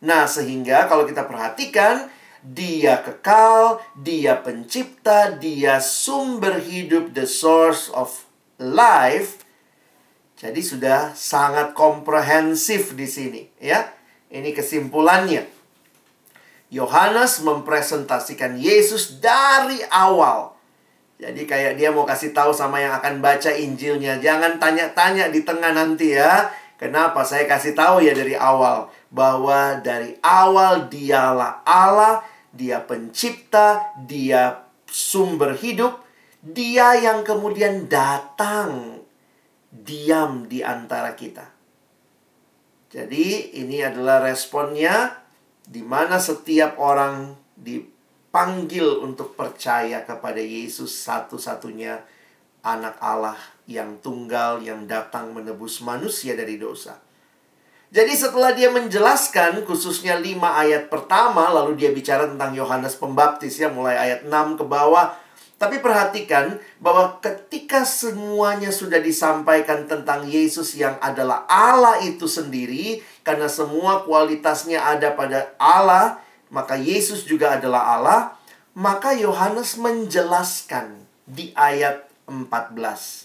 Nah, 0.04 0.28
sehingga 0.28 0.84
kalau 0.84 1.08
kita 1.08 1.24
perhatikan, 1.24 2.12
dia 2.44 3.00
kekal, 3.00 3.80
dia 3.96 4.36
pencipta, 4.36 5.32
dia 5.32 5.80
sumber 5.80 6.60
hidup, 6.60 7.16
the 7.16 7.24
source 7.24 7.88
of 7.96 8.28
life. 8.60 9.40
Jadi 10.36 10.60
sudah 10.60 11.16
sangat 11.16 11.72
komprehensif 11.72 12.92
di 12.92 13.08
sini, 13.08 13.42
ya. 13.56 13.88
Ini 14.28 14.52
kesimpulannya. 14.52 15.48
Yohanes 16.68 17.40
mempresentasikan 17.40 18.60
Yesus 18.60 19.24
dari 19.24 19.80
awal. 19.88 20.52
Jadi 21.16 21.48
kayak 21.48 21.80
dia 21.80 21.94
mau 21.94 22.04
kasih 22.04 22.36
tahu 22.36 22.52
sama 22.52 22.82
yang 22.82 22.92
akan 23.00 23.24
baca 23.24 23.56
Injilnya, 23.56 24.20
jangan 24.20 24.60
tanya-tanya 24.60 25.32
di 25.32 25.40
tengah 25.46 25.72
nanti 25.72 26.12
ya. 26.12 26.52
Kenapa 26.74 27.22
saya 27.22 27.46
kasih 27.46 27.72
tahu 27.72 28.02
ya 28.02 28.12
dari 28.12 28.34
awal 28.34 28.90
bahwa 29.14 29.78
dari 29.78 30.18
awal 30.26 30.90
dialah 30.90 31.62
Allah, 31.62 32.26
dia 32.50 32.82
pencipta, 32.82 33.94
dia 34.02 34.66
sumber 34.90 35.54
hidup, 35.54 36.02
dia 36.42 36.98
yang 36.98 37.22
kemudian 37.22 37.86
datang 37.86 38.98
diam 39.70 40.50
di 40.50 40.66
antara 40.66 41.14
kita. 41.14 41.46
Jadi 42.90 43.54
ini 43.58 43.82
adalah 43.86 44.22
responnya 44.22 45.14
di 45.62 45.82
mana 45.82 46.18
setiap 46.18 46.78
orang 46.82 47.38
dipanggil 47.54 48.98
untuk 48.98 49.38
percaya 49.38 50.02
kepada 50.02 50.42
Yesus 50.42 50.90
satu-satunya 51.06 52.02
anak 52.66 52.98
Allah 52.98 53.38
yang 53.70 53.98
tunggal 54.02 54.58
yang 54.58 54.90
datang 54.90 55.30
menebus 55.34 55.82
manusia 55.82 56.34
dari 56.34 56.58
dosa. 56.58 57.03
Jadi 57.94 58.10
setelah 58.18 58.50
dia 58.50 58.74
menjelaskan 58.74 59.62
khususnya 59.62 60.18
lima 60.18 60.58
ayat 60.58 60.90
pertama 60.90 61.46
lalu 61.54 61.78
dia 61.78 61.94
bicara 61.94 62.26
tentang 62.26 62.50
Yohanes 62.50 62.98
Pembaptis 62.98 63.54
ya 63.54 63.70
mulai 63.70 63.94
ayat 63.94 64.26
6 64.26 64.58
ke 64.58 64.64
bawah 64.66 65.14
tapi 65.54 65.78
perhatikan 65.78 66.58
bahwa 66.82 67.22
ketika 67.22 67.86
semuanya 67.86 68.74
sudah 68.74 68.98
disampaikan 68.98 69.86
tentang 69.86 70.26
Yesus 70.26 70.74
yang 70.76 70.98
adalah 70.98 71.48
Allah 71.48 72.04
itu 72.04 72.28
sendiri, 72.28 73.00
karena 73.24 73.48
semua 73.48 74.04
kualitasnya 74.04 74.82
ada 74.82 75.14
pada 75.16 75.56
Allah, 75.56 76.20
maka 76.52 76.76
Yesus 76.76 77.24
juga 77.24 77.56
adalah 77.56 77.96
Allah, 77.96 78.20
maka 78.76 79.16
Yohanes 79.16 79.80
menjelaskan 79.80 81.00
di 81.24 81.54
ayat 81.56 82.12
14. 82.28 83.23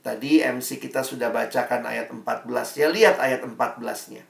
Tadi 0.00 0.40
MC 0.40 0.80
kita 0.80 1.04
sudah 1.04 1.28
bacakan 1.28 1.84
ayat 1.84 2.08
14. 2.08 2.80
Ya 2.80 2.88
lihat 2.88 3.16
ayat 3.20 3.44
14-nya. 3.44 4.24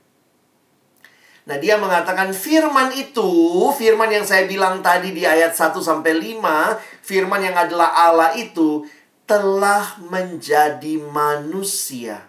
Nah, 1.48 1.56
dia 1.56 1.80
mengatakan 1.80 2.30
firman 2.36 2.92
itu, 2.94 3.30
firman 3.74 4.12
yang 4.12 4.22
saya 4.22 4.44
bilang 4.44 4.84
tadi 4.84 5.16
di 5.16 5.24
ayat 5.24 5.56
1 5.56 5.80
sampai 5.80 6.36
5, 6.36 6.78
firman 7.00 7.40
yang 7.40 7.56
adalah 7.56 7.90
Allah 7.96 8.36
itu 8.36 8.84
telah 9.24 9.98
menjadi 10.10 11.00
manusia. 11.00 12.28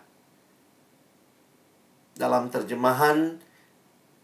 Dalam 2.16 2.54
terjemahan 2.54 3.42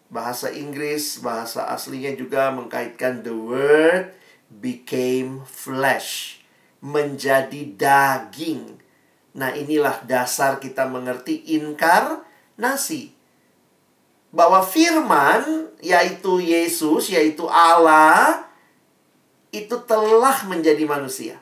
bahasa 0.08 0.54
Inggris, 0.54 1.20
bahasa 1.20 1.68
aslinya 1.68 2.16
juga 2.16 2.54
mengkaitkan 2.54 3.26
the 3.26 3.36
word 3.36 4.16
became 4.48 5.44
flesh, 5.44 6.42
menjadi 6.80 7.76
daging. 7.76 8.87
Nah, 9.38 9.54
inilah 9.54 10.02
dasar 10.10 10.58
kita 10.58 10.89
mengerti 10.89 11.45
inkarnasi 11.54 13.13
bahwa 14.34 14.65
firman 14.65 15.69
yaitu 15.80 16.41
Yesus 16.41 17.13
yaitu 17.13 17.45
Allah 17.45 18.50
itu 19.54 19.78
telah 19.86 20.41
menjadi 20.50 20.84
manusia 20.84 21.38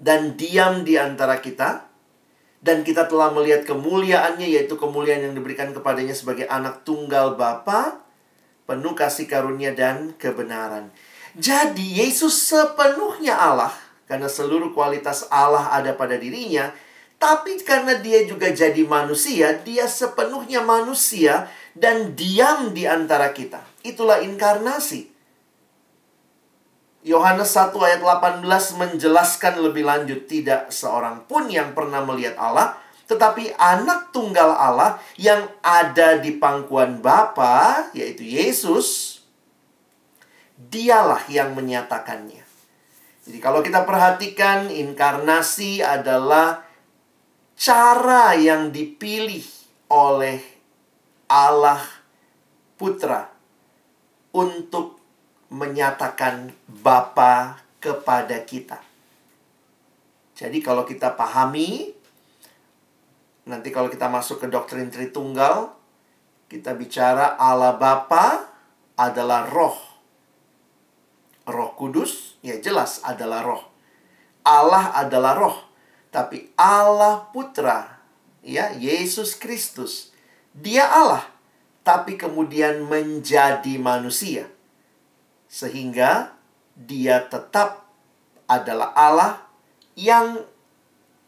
dan 0.00 0.34
diam 0.34 0.82
di 0.82 0.96
antara 0.96 1.38
kita 1.38 1.86
dan 2.64 2.82
kita 2.88 3.04
telah 3.04 3.30
melihat 3.36 3.68
kemuliaannya 3.68 4.48
yaitu 4.48 4.80
kemuliaan 4.80 5.30
yang 5.30 5.34
diberikan 5.36 5.76
kepadanya 5.76 6.16
sebagai 6.16 6.48
anak 6.48 6.82
tunggal 6.88 7.36
Bapa 7.36 8.00
penuh 8.64 8.96
kasih 8.96 9.28
karunia 9.28 9.76
dan 9.76 10.16
kebenaran. 10.16 10.88
Jadi 11.36 12.00
Yesus 12.00 12.48
sepenuhnya 12.48 13.38
Allah 13.38 13.89
karena 14.10 14.26
seluruh 14.26 14.74
kualitas 14.74 15.30
Allah 15.30 15.70
ada 15.70 15.94
pada 15.94 16.18
dirinya 16.18 16.74
tapi 17.20 17.60
karena 17.60 18.00
dia 18.00 18.24
juga 18.24 18.48
jadi 18.48 18.80
manusia, 18.88 19.52
dia 19.60 19.84
sepenuhnya 19.84 20.64
manusia 20.64 21.52
dan 21.76 22.16
diam 22.16 22.72
di 22.72 22.88
antara 22.88 23.36
kita. 23.36 23.60
Itulah 23.84 24.24
inkarnasi. 24.24 25.12
Yohanes 27.04 27.52
1 27.52 27.76
ayat 27.76 28.00
18 28.00 28.40
menjelaskan 28.80 29.60
lebih 29.60 29.84
lanjut 29.84 30.24
tidak 30.24 30.72
seorang 30.72 31.28
pun 31.28 31.52
yang 31.52 31.76
pernah 31.76 32.00
melihat 32.00 32.40
Allah, 32.40 32.80
tetapi 33.04 33.52
anak 33.60 34.16
tunggal 34.16 34.56
Allah 34.56 34.96
yang 35.20 35.44
ada 35.60 36.16
di 36.16 36.40
pangkuan 36.40 37.04
Bapa, 37.04 37.92
yaitu 37.92 38.24
Yesus, 38.24 39.20
dialah 40.56 41.20
yang 41.28 41.52
menyatakannya. 41.52 42.39
Jadi 43.26 43.38
kalau 43.38 43.60
kita 43.60 43.84
perhatikan 43.84 44.72
inkarnasi 44.72 45.84
adalah 45.84 46.64
cara 47.60 48.32
yang 48.38 48.72
dipilih 48.72 49.44
oleh 49.92 50.40
Allah 51.28 51.84
Putra 52.80 53.28
untuk 54.32 54.96
menyatakan 55.52 56.48
Bapa 56.64 57.60
kepada 57.76 58.40
kita. 58.46 58.80
Jadi 60.32 60.64
kalau 60.64 60.88
kita 60.88 61.12
pahami 61.12 61.92
nanti 63.44 63.68
kalau 63.68 63.92
kita 63.92 64.08
masuk 64.08 64.40
ke 64.40 64.46
doktrin 64.48 64.88
Tritunggal 64.88 65.74
kita 66.48 66.72
bicara 66.74 67.36
Allah 67.36 67.76
Bapa 67.76 68.48
adalah 68.98 69.46
roh. 69.46 69.89
Roh 71.50 71.74
Kudus 71.74 72.38
ya 72.40 72.56
jelas 72.62 73.02
adalah 73.02 73.44
roh. 73.44 73.62
Allah 74.46 74.94
adalah 74.96 75.36
roh. 75.36 75.58
Tapi 76.10 76.50
Allah 76.58 77.30
Putra, 77.30 78.02
ya, 78.42 78.74
Yesus 78.74 79.38
Kristus, 79.38 80.10
Dia 80.50 80.90
Allah, 80.90 81.22
tapi 81.86 82.18
kemudian 82.18 82.82
menjadi 82.82 83.78
manusia. 83.78 84.50
Sehingga 85.46 86.34
dia 86.74 87.22
tetap 87.30 87.86
adalah 88.50 88.90
Allah 88.98 89.46
yang 89.94 90.42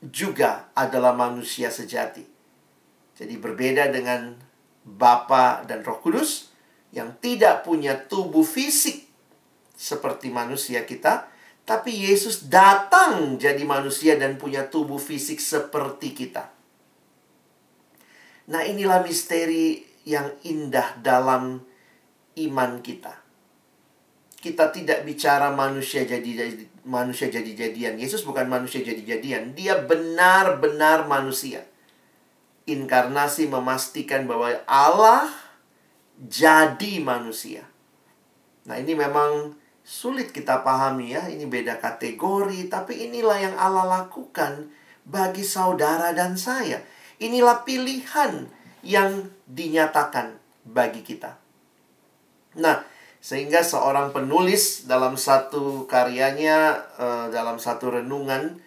juga 0.02 0.66
adalah 0.74 1.14
manusia 1.14 1.70
sejati. 1.70 2.26
Jadi 3.14 3.38
berbeda 3.38 3.86
dengan 3.94 4.34
Bapa 4.82 5.62
dan 5.62 5.86
Roh 5.86 6.02
Kudus 6.02 6.50
yang 6.90 7.14
tidak 7.22 7.62
punya 7.62 7.94
tubuh 7.94 8.42
fisik 8.42 9.11
seperti 9.82 10.30
manusia 10.30 10.86
kita, 10.86 11.26
tapi 11.66 11.90
Yesus 12.06 12.46
datang 12.46 13.34
jadi 13.34 13.66
manusia 13.66 14.14
dan 14.14 14.38
punya 14.38 14.70
tubuh 14.70 15.02
fisik 15.02 15.42
seperti 15.42 16.14
kita. 16.14 16.54
Nah, 18.46 18.62
inilah 18.62 19.02
misteri 19.02 19.82
yang 20.06 20.30
indah 20.46 20.98
dalam 21.02 21.62
iman 22.38 22.72
kita. 22.78 23.18
Kita 24.42 24.74
tidak 24.74 25.06
bicara 25.06 25.54
manusia 25.54 26.02
jadi 26.02 26.66
manusia 26.82 27.30
jadi-jadian. 27.30 27.98
Yesus 27.98 28.26
bukan 28.26 28.50
manusia 28.50 28.82
jadi-jadian, 28.82 29.54
dia 29.54 29.78
benar-benar 29.78 31.06
manusia. 31.06 31.62
Inkarnasi 32.66 33.46
memastikan 33.46 34.26
bahwa 34.26 34.50
Allah 34.66 35.30
jadi 36.18 36.98
manusia. 36.98 37.66
Nah, 38.66 38.78
ini 38.78 38.94
memang 38.98 39.61
sulit 39.82 40.30
kita 40.30 40.62
pahami 40.62 41.14
ya, 41.14 41.26
ini 41.26 41.46
beda 41.46 41.82
kategori, 41.82 42.70
tapi 42.70 43.10
inilah 43.10 43.38
yang 43.38 43.56
Allah 43.58 44.02
lakukan 44.02 44.70
bagi 45.02 45.42
saudara 45.42 46.14
dan 46.14 46.38
saya. 46.38 46.82
Inilah 47.18 47.66
pilihan 47.66 48.46
yang 48.82 49.30
dinyatakan 49.46 50.38
bagi 50.66 51.02
kita. 51.02 51.38
Nah, 52.58 52.82
sehingga 53.22 53.62
seorang 53.62 54.10
penulis 54.10 54.86
dalam 54.90 55.14
satu 55.14 55.86
karyanya, 55.86 56.82
uh, 56.98 57.26
dalam 57.30 57.58
satu 57.58 57.94
renungan, 57.94 58.58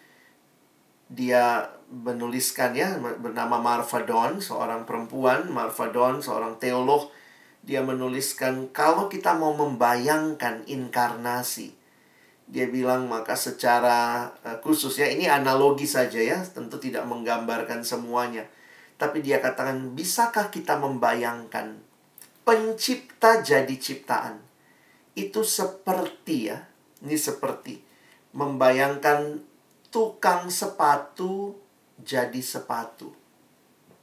dia 1.12 1.68
menuliskan 1.92 2.74
ya, 2.74 2.98
bernama 2.98 3.62
Marfa 3.62 4.02
Don, 4.02 4.42
seorang 4.42 4.88
perempuan, 4.88 5.46
Marfa 5.52 5.92
Don, 5.92 6.18
seorang 6.18 6.58
teolog, 6.58 7.12
dia 7.66 7.82
menuliskan 7.82 8.70
kalau 8.70 9.10
kita 9.10 9.34
mau 9.34 9.52
membayangkan 9.52 10.62
inkarnasi 10.70 11.74
dia 12.46 12.70
bilang 12.70 13.10
maka 13.10 13.34
secara 13.34 14.30
uh, 14.46 14.62
khusus 14.62 15.02
ya 15.02 15.10
ini 15.10 15.26
analogi 15.26 15.84
saja 15.84 16.22
ya 16.22 16.38
tentu 16.46 16.78
tidak 16.78 17.02
menggambarkan 17.10 17.82
semuanya 17.82 18.46
tapi 18.96 19.20
dia 19.20 19.42
katakan 19.42 19.98
bisakah 19.98 20.48
kita 20.48 20.78
membayangkan 20.78 21.82
pencipta 22.46 23.42
jadi 23.42 23.74
ciptaan 23.74 24.38
itu 25.18 25.42
seperti 25.42 26.54
ya 26.54 26.62
ini 27.02 27.18
seperti 27.18 27.82
membayangkan 28.36 29.40
tukang 29.88 30.52
sepatu 30.52 31.56
jadi 31.96 32.36
sepatu. 32.44 33.08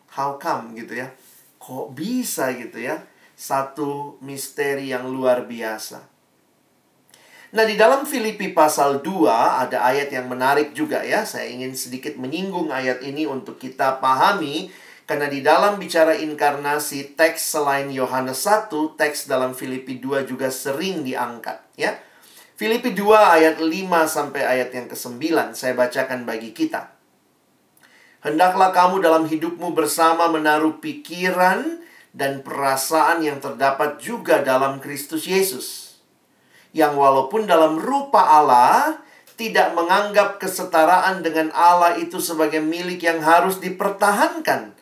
How 0.09 0.41
come 0.41 0.73
gitu 0.73 0.97
ya? 0.97 1.13
Kok 1.61 1.93
bisa 1.93 2.49
gitu 2.57 2.81
ya? 2.81 2.97
Satu 3.33 4.21
misteri 4.21 4.93
yang 4.93 5.09
luar 5.09 5.45
biasa. 5.49 6.13
Nah, 7.53 7.69
di 7.69 7.77
dalam 7.77 8.09
Filipi 8.09 8.49
pasal 8.49 9.05
2 9.05 9.29
ada 9.61 9.85
ayat 9.85 10.09
yang 10.09 10.25
menarik 10.25 10.73
juga 10.73 11.05
ya. 11.05 11.21
Saya 11.21 11.53
ingin 11.53 11.77
sedikit 11.77 12.17
menyinggung 12.17 12.73
ayat 12.73 13.05
ini 13.05 13.29
untuk 13.29 13.61
kita 13.61 14.01
pahami 14.01 14.73
karena 15.03 15.29
di 15.29 15.45
dalam 15.45 15.77
bicara 15.77 16.17
inkarnasi 16.17 17.13
teks 17.13 17.53
selain 17.53 17.91
Yohanes 17.93 18.41
1, 18.47 18.73
teks 18.97 19.29
dalam 19.29 19.53
Filipi 19.53 20.01
2 20.01 20.25
juga 20.25 20.49
sering 20.49 21.05
diangkat 21.05 21.61
ya. 21.77 21.93
Filipi 22.57 22.95
2 22.95 23.05
ayat 23.11 23.55
5 23.61 23.69
sampai 24.07 24.41
ayat 24.47 24.73
yang 24.73 24.87
ke-9 24.89 25.53
saya 25.53 25.77
bacakan 25.77 26.25
bagi 26.25 26.57
kita. 26.57 26.89
Hendaklah 28.23 28.71
kamu 28.71 29.03
dalam 29.03 29.27
hidupmu 29.27 29.75
bersama 29.75 30.31
menaruh 30.31 30.79
pikiran 30.79 31.83
dan 32.13 32.45
perasaan 32.45 33.25
yang 33.25 33.41
terdapat 33.41 33.97
juga 33.97 34.45
dalam 34.45 34.77
Kristus 34.77 35.25
Yesus 35.25 35.97
yang 36.73 36.97
walaupun 36.97 37.45
dalam 37.45 37.77
rupa 37.77 38.21
Allah 38.41 39.01
tidak 39.33 39.73
menganggap 39.73 40.37
kesetaraan 40.41 41.25
dengan 41.25 41.49
Allah 41.53 41.97
itu 41.97 42.21
sebagai 42.21 42.61
milik 42.61 43.01
yang 43.01 43.21
harus 43.21 43.57
dipertahankan, 43.57 44.73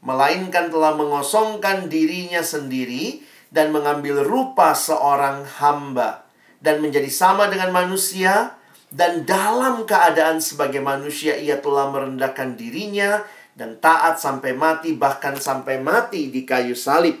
melainkan 0.00 0.72
telah 0.72 0.96
mengosongkan 0.96 1.92
dirinya 1.92 2.40
sendiri 2.40 3.24
dan 3.52 3.72
mengambil 3.72 4.24
rupa 4.24 4.72
seorang 4.72 5.44
hamba 5.60 6.24
dan 6.64 6.80
menjadi 6.80 7.08
sama 7.12 7.52
dengan 7.52 7.68
manusia 7.68 8.56
dan 8.92 9.24
dalam 9.24 9.88
keadaan 9.88 10.40
sebagai 10.40 10.80
manusia 10.80 11.36
ia 11.36 11.60
telah 11.60 11.88
merendahkan 11.88 12.56
dirinya 12.60 13.24
dan 13.62 13.78
taat 13.78 14.18
sampai 14.18 14.58
mati 14.58 14.98
bahkan 14.98 15.38
sampai 15.38 15.78
mati 15.78 16.34
di 16.34 16.42
kayu 16.42 16.74
salib. 16.74 17.14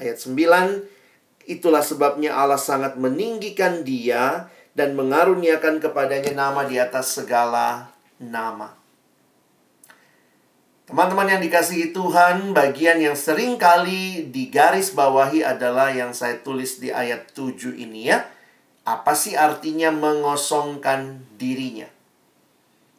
Ayat 0.00 0.16
9 0.16 0.96
Itulah 1.46 1.84
sebabnya 1.84 2.34
Allah 2.34 2.58
sangat 2.58 2.98
meninggikan 2.98 3.86
dia 3.86 4.50
dan 4.74 4.98
mengaruniakan 4.98 5.78
kepadanya 5.78 6.34
nama 6.34 6.66
di 6.66 6.74
atas 6.74 7.14
segala 7.14 7.94
nama. 8.18 8.74
Teman-teman 10.90 11.30
yang 11.30 11.42
dikasihi 11.42 11.94
Tuhan, 11.94 12.50
bagian 12.50 12.98
yang 12.98 13.14
sering 13.14 13.58
kali 13.62 14.26
digaris 14.30 14.90
bawahi 14.90 15.46
adalah 15.46 15.94
yang 15.94 16.10
saya 16.10 16.42
tulis 16.42 16.82
di 16.82 16.90
ayat 16.90 17.30
7 17.30 17.78
ini 17.78 18.10
ya. 18.10 18.26
Apa 18.82 19.14
sih 19.14 19.38
artinya 19.38 19.94
mengosongkan 19.94 21.22
dirinya? 21.38 21.95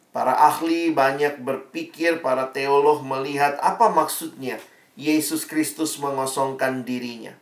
Para 0.08 0.32
ahli 0.32 0.90
banyak 0.90 1.44
berpikir, 1.44 2.24
para 2.24 2.48
teolog 2.50 3.04
melihat 3.04 3.60
apa 3.60 3.92
maksudnya 3.92 4.56
Yesus 4.98 5.44
Kristus 5.44 6.00
mengosongkan 6.00 6.82
dirinya. 6.82 7.36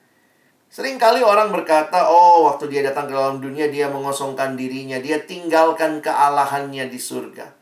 Seringkali 0.67 1.23
orang 1.23 1.55
berkata, 1.55 2.11
oh 2.11 2.51
waktu 2.51 2.69
dia 2.69 2.83
datang 2.85 3.09
ke 3.09 3.15
dalam 3.15 3.39
dunia 3.41 3.71
dia 3.71 3.89
mengosongkan 3.89 4.59
dirinya, 4.59 4.99
dia 5.01 5.23
tinggalkan 5.23 6.03
kealahannya 6.03 6.91
di 6.91 6.99
surga. 7.01 7.55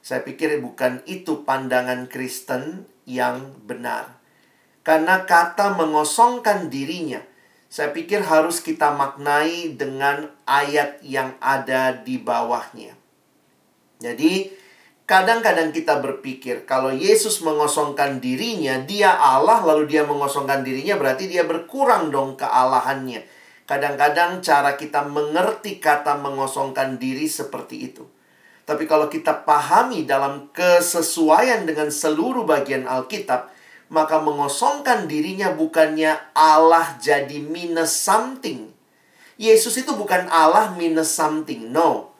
Saya 0.00 0.24
pikir 0.24 0.62
bukan 0.62 1.04
itu 1.04 1.44
pandangan 1.44 2.06
Kristen 2.06 2.86
yang 3.04 3.58
benar. 3.66 4.22
Karena 4.82 5.26
kata 5.26 5.78
mengosongkan 5.78 6.70
dirinya, 6.70 7.22
saya 7.68 7.92
pikir 7.92 8.24
harus 8.24 8.64
kita 8.64 8.94
maknai 8.94 9.76
dengan 9.76 10.32
ayat 10.48 11.02
yang 11.04 11.36
ada 11.38 11.92
di 11.92 12.16
bawahnya. 12.16 13.01
Jadi, 14.02 14.62
Kadang-kadang 15.02 15.74
kita 15.74 15.98
berpikir 15.98 16.62
kalau 16.62 16.94
Yesus 16.94 17.42
mengosongkan 17.42 18.22
dirinya, 18.22 18.78
dia 18.86 19.10
Allah 19.10 19.58
lalu 19.60 19.90
dia 19.90 20.06
mengosongkan 20.06 20.62
dirinya 20.62 20.94
berarti 20.94 21.26
dia 21.26 21.42
berkurang 21.42 22.14
dong 22.14 22.38
kealahannya. 22.38 23.26
Kadang-kadang 23.66 24.38
cara 24.46 24.78
kita 24.78 25.02
mengerti 25.10 25.82
kata 25.82 26.22
mengosongkan 26.22 27.02
diri 27.02 27.26
seperti 27.26 27.92
itu. 27.92 28.06
Tapi 28.62 28.86
kalau 28.86 29.10
kita 29.10 29.42
pahami 29.42 30.06
dalam 30.06 30.54
kesesuaian 30.54 31.66
dengan 31.66 31.90
seluruh 31.90 32.46
bagian 32.46 32.86
Alkitab, 32.86 33.50
maka 33.90 34.22
mengosongkan 34.22 35.10
dirinya 35.10 35.50
bukannya 35.50 36.14
Allah 36.30 36.94
jadi 37.02 37.42
minus 37.42 37.90
something. 37.90 38.70
Yesus 39.34 39.82
itu 39.82 39.98
bukan 39.98 40.30
Allah 40.30 40.78
minus 40.78 41.10
something. 41.10 41.74
No. 41.74 42.11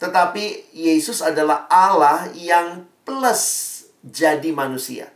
Tetapi 0.00 0.72
Yesus 0.72 1.20
adalah 1.20 1.68
Allah 1.68 2.32
yang 2.32 2.88
plus 3.04 3.68
jadi 4.00 4.48
manusia. 4.56 5.12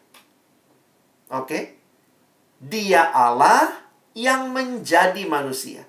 Oke? 1.32 1.80
Dia 2.60 3.08
Allah 3.08 3.72
yang 4.12 4.52
menjadi 4.52 5.24
manusia. 5.24 5.88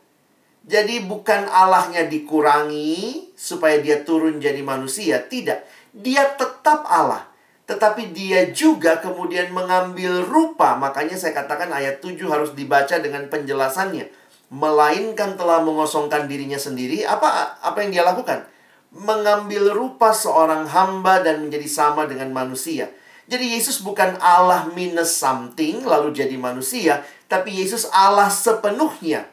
Jadi 0.65 1.03
bukan 1.05 1.45
Allahnya 1.45 2.09
dikurangi 2.09 3.29
supaya 3.37 3.77
dia 3.77 4.01
turun 4.01 4.41
jadi 4.41 4.65
manusia, 4.65 5.21
tidak. 5.29 5.67
Dia 5.93 6.33
tetap 6.33 6.87
Allah. 6.89 7.29
Tetapi 7.69 8.15
dia 8.15 8.49
juga 8.49 8.97
kemudian 8.97 9.53
mengambil 9.53 10.25
rupa. 10.25 10.73
Makanya 10.79 11.19
saya 11.19 11.37
katakan 11.37 11.69
ayat 11.69 12.01
7 12.01 12.17
harus 12.31 12.57
dibaca 12.57 12.97
dengan 12.97 13.29
penjelasannya. 13.29 14.09
Melainkan 14.49 15.37
telah 15.37 15.61
mengosongkan 15.61 16.25
dirinya 16.25 16.57
sendiri. 16.57 17.05
Apa 17.05 17.61
apa 17.61 17.77
yang 17.85 17.91
dia 17.93 18.03
lakukan? 18.05 18.54
Mengambil 18.95 19.75
rupa 19.75 20.15
seorang 20.15 20.63
hamba 20.71 21.19
dan 21.19 21.43
menjadi 21.43 21.67
sama 21.67 22.07
dengan 22.07 22.31
manusia. 22.31 22.87
Jadi 23.27 23.57
Yesus 23.57 23.83
bukan 23.83 24.15
Allah 24.23 24.71
minus 24.71 25.19
something 25.19 25.83
lalu 25.83 26.15
jadi 26.15 26.39
manusia, 26.39 27.03
tapi 27.27 27.51
Yesus 27.59 27.89
Allah 27.91 28.31
sepenuhnya. 28.31 29.27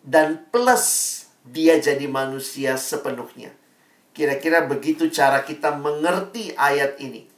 Dan 0.00 0.48
plus 0.48 1.20
dia 1.44 1.76
jadi 1.76 2.08
manusia 2.08 2.80
sepenuhnya. 2.80 3.52
Kira-kira 4.16 4.64
begitu 4.64 5.12
cara 5.12 5.44
kita 5.44 5.76
mengerti 5.76 6.56
ayat 6.56 6.96
ini. 7.04 7.28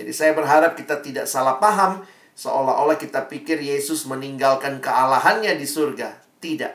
Jadi 0.00 0.12
saya 0.16 0.32
berharap 0.32 0.78
kita 0.78 1.04
tidak 1.04 1.28
salah 1.28 1.60
paham 1.60 2.04
seolah-olah 2.36 3.00
kita 3.00 3.26
pikir 3.26 3.60
Yesus 3.60 4.04
meninggalkan 4.04 4.78
kealahannya 4.80 5.56
di 5.56 5.66
surga. 5.66 6.16
Tidak. 6.40 6.72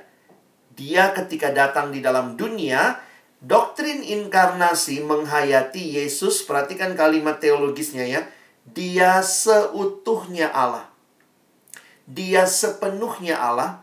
Dia 0.74 1.14
ketika 1.14 1.54
datang 1.54 1.94
di 1.94 2.02
dalam 2.02 2.34
dunia, 2.34 2.98
Doktrin 3.42 4.06
inkarnasi 4.06 5.02
menghayati 5.02 5.98
Yesus, 5.98 6.46
perhatikan 6.46 6.94
kalimat 6.94 7.42
teologisnya 7.42 8.06
ya. 8.06 8.22
Dia 8.70 9.26
seutuhnya 9.26 10.54
Allah. 10.54 10.94
Dia 12.06 12.46
sepenuhnya 12.46 13.42
Allah 13.42 13.82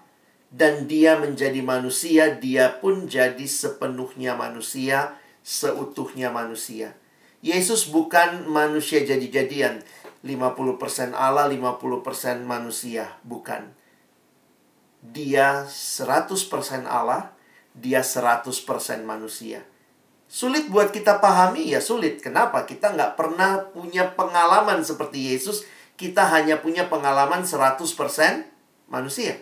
dan 0.55 0.87
dia 0.87 1.19
menjadi 1.19 1.59
manusia, 1.59 2.39
dia 2.39 2.79
pun 2.79 3.11
jadi 3.11 3.43
sepenuhnya 3.43 4.39
manusia, 4.39 5.19
seutuhnya 5.43 6.31
manusia. 6.31 6.95
Yesus 7.43 7.91
bukan 7.91 8.47
manusia 8.47 9.03
jadi-jadian. 9.03 9.83
50% 10.23 11.15
Allah, 11.15 11.47
50% 11.47 12.43
manusia. 12.43 13.15
Bukan. 13.23 13.71
Dia 15.03 15.67
100% 15.67 16.87
Allah, 16.91 17.38
dia 17.79 18.03
100% 18.03 18.51
manusia. 19.07 19.63
Sulit 20.29 20.69
buat 20.69 20.93
kita 20.93 21.25
pahami, 21.25 21.73
ya 21.73 21.81
sulit. 21.81 22.21
Kenapa? 22.21 22.69
Kita 22.69 22.93
nggak 22.93 23.17
pernah 23.17 23.65
punya 23.73 24.13
pengalaman 24.13 24.85
seperti 24.85 25.33
Yesus. 25.33 25.65
Kita 25.97 26.29
hanya 26.29 26.61
punya 26.61 26.91
pengalaman 26.91 27.49
100% 27.49 27.81
manusia. 28.93 29.41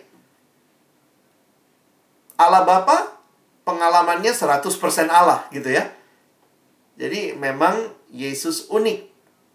Allah 2.37 2.63
Bapa 2.63 3.17
pengalamannya 3.65 4.31
100% 4.31 4.69
Allah 5.11 5.49
gitu 5.51 5.73
ya. 5.73 5.91
Jadi 6.95 7.35
memang 7.35 7.91
Yesus 8.13 8.71
unik, 8.71 8.99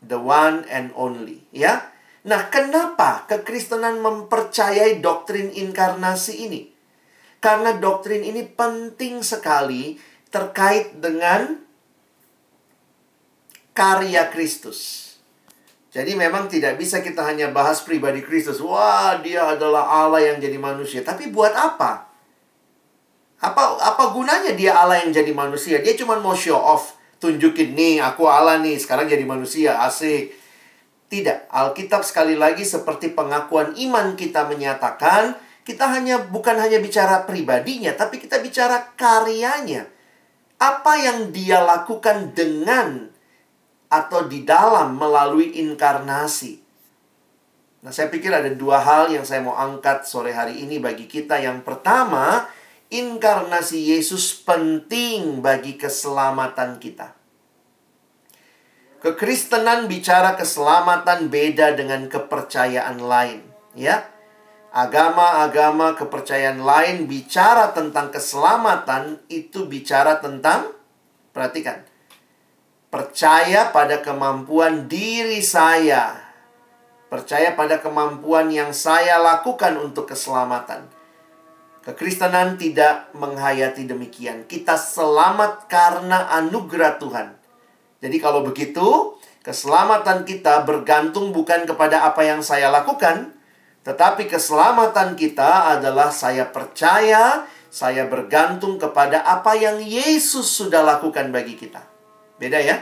the 0.05 0.19
one 0.19 0.67
and 0.69 0.93
only 0.99 1.47
ya. 1.55 1.91
Nah, 2.23 2.53
kenapa 2.55 3.27
kekristenan 3.27 3.99
mempercayai 3.99 5.03
doktrin 5.03 5.51
inkarnasi 5.51 6.47
ini? 6.47 6.72
Karena 7.43 7.75
doktrin 7.75 8.23
ini 8.23 8.47
penting 8.47 9.19
sekali 9.27 9.99
terkait 10.31 10.95
dengan 11.03 11.59
karya 13.75 14.31
Kristus. 14.31 15.11
Jadi 15.93 16.17
memang 16.17 16.49
tidak 16.49 16.81
bisa 16.81 17.05
kita 17.05 17.21
hanya 17.21 17.53
bahas 17.53 17.85
pribadi 17.85 18.25
Kristus. 18.25 18.65
Wah, 18.65 19.21
dia 19.21 19.45
adalah 19.45 19.85
Allah 19.85 20.25
yang 20.25 20.41
jadi 20.41 20.57
manusia. 20.57 21.05
Tapi 21.05 21.29
buat 21.29 21.53
apa? 21.53 22.09
Apa 23.43 23.63
apa 23.77 24.05
gunanya 24.15 24.57
dia 24.57 24.73
Allah 24.73 25.05
yang 25.05 25.13
jadi 25.13 25.35
manusia? 25.37 25.83
Dia 25.85 25.93
cuma 25.99 26.17
mau 26.23 26.33
show 26.33 26.57
off, 26.57 26.97
tunjukin 27.19 27.75
nih 27.75 27.99
aku 28.01 28.25
Allah 28.25 28.63
nih, 28.63 28.79
sekarang 28.79 29.11
jadi 29.11 29.27
manusia, 29.27 29.83
asik. 29.83 30.33
Tidak, 31.13 31.53
Alkitab 31.53 32.07
sekali 32.09 32.41
lagi 32.41 32.65
seperti 32.65 33.13
pengakuan 33.13 33.77
iman 33.77 34.17
kita 34.17 34.49
menyatakan 34.49 35.37
kita 35.63 35.87
hanya 35.87 36.27
bukan 36.27 36.59
hanya 36.59 36.83
bicara 36.83 37.23
pribadinya, 37.23 37.95
tapi 37.95 38.19
kita 38.19 38.43
bicara 38.43 38.95
karyanya. 38.99 39.87
Apa 40.59 40.95
yang 40.99 41.31
dia 41.35 41.63
lakukan 41.63 42.35
dengan 42.35 43.11
atau 43.93 44.25
di 44.25 44.43
dalam 44.43 44.97
melalui 44.97 45.59
inkarnasi. 45.61 46.63
Nah, 47.83 47.91
saya 47.91 48.09
pikir 48.09 48.31
ada 48.31 48.49
dua 48.49 48.79
hal 48.79 49.11
yang 49.11 49.27
saya 49.27 49.43
mau 49.43 49.59
angkat 49.59 50.07
sore 50.07 50.31
hari 50.31 50.63
ini 50.63 50.79
bagi 50.79 51.11
kita. 51.11 51.43
Yang 51.43 51.67
pertama, 51.67 52.47
inkarnasi 52.89 53.93
Yesus 53.93 54.39
penting 54.47 55.43
bagi 55.43 55.75
keselamatan 55.75 56.79
kita. 56.79 57.11
Kekristenan 59.03 59.91
bicara 59.91 60.39
keselamatan 60.39 61.27
beda 61.27 61.75
dengan 61.75 62.07
kepercayaan 62.07 63.03
lain, 63.03 63.43
ya. 63.75 64.07
Agama-agama 64.73 65.93
kepercayaan 66.01 66.65
lain 66.65 67.05
bicara 67.05 67.77
tentang 67.77 68.09
keselamatan 68.09 69.21
itu 69.29 69.69
bicara 69.69 70.17
tentang 70.19 70.73
perhatikan. 71.37 71.85
Percaya 72.89 73.69
pada 73.69 74.01
kemampuan 74.01 74.89
diri 74.89 75.45
saya 75.45 76.33
Percaya 77.13 77.53
pada 77.53 77.77
kemampuan 77.77 78.49
yang 78.49 78.73
saya 78.73 79.21
lakukan 79.21 79.77
untuk 79.77 80.09
keselamatan. 80.09 80.89
Kekristenan 81.85 82.57
tidak 82.57 83.13
menghayati 83.13 83.85
demikian. 83.85 84.49
Kita 84.49 84.81
selamat 84.81 85.69
karena 85.69 86.33
anugerah 86.41 86.97
Tuhan. 86.97 87.37
Jadi 88.01 88.17
kalau 88.17 88.41
begitu, 88.41 89.13
keselamatan 89.45 90.25
kita 90.25 90.65
bergantung 90.65 91.37
bukan 91.37 91.69
kepada 91.69 92.09
apa 92.09 92.25
yang 92.25 92.41
saya 92.41 92.73
lakukan, 92.73 93.37
tetapi 93.83 94.31
keselamatan 94.31 95.19
kita 95.19 95.75
adalah 95.75 96.15
saya 96.15 96.47
percaya, 96.47 97.51
saya 97.67 98.07
bergantung 98.07 98.79
kepada 98.79 99.27
apa 99.27 99.59
yang 99.59 99.83
Yesus 99.83 100.47
sudah 100.47 100.87
lakukan 100.87 101.35
bagi 101.35 101.59
kita. 101.59 101.83
Beda 102.39 102.63
ya? 102.63 102.79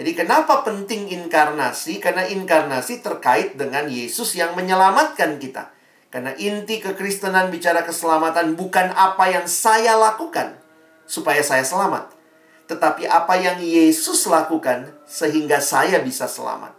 Jadi 0.00 0.16
kenapa 0.16 0.64
penting 0.64 1.12
inkarnasi? 1.12 2.00
Karena 2.00 2.24
inkarnasi 2.24 3.04
terkait 3.04 3.60
dengan 3.60 3.84
Yesus 3.84 4.32
yang 4.32 4.56
menyelamatkan 4.56 5.36
kita. 5.36 5.76
Karena 6.08 6.32
inti 6.40 6.80
kekristenan 6.80 7.52
bicara 7.52 7.84
keselamatan 7.84 8.56
bukan 8.56 8.88
apa 8.96 9.28
yang 9.28 9.44
saya 9.44 9.92
lakukan 9.92 10.56
supaya 11.04 11.44
saya 11.44 11.60
selamat. 11.60 12.16
Tetapi 12.64 13.04
apa 13.04 13.36
yang 13.36 13.60
Yesus 13.60 14.24
lakukan 14.24 14.88
sehingga 15.04 15.60
saya 15.60 16.00
bisa 16.00 16.24
selamat. 16.24 16.72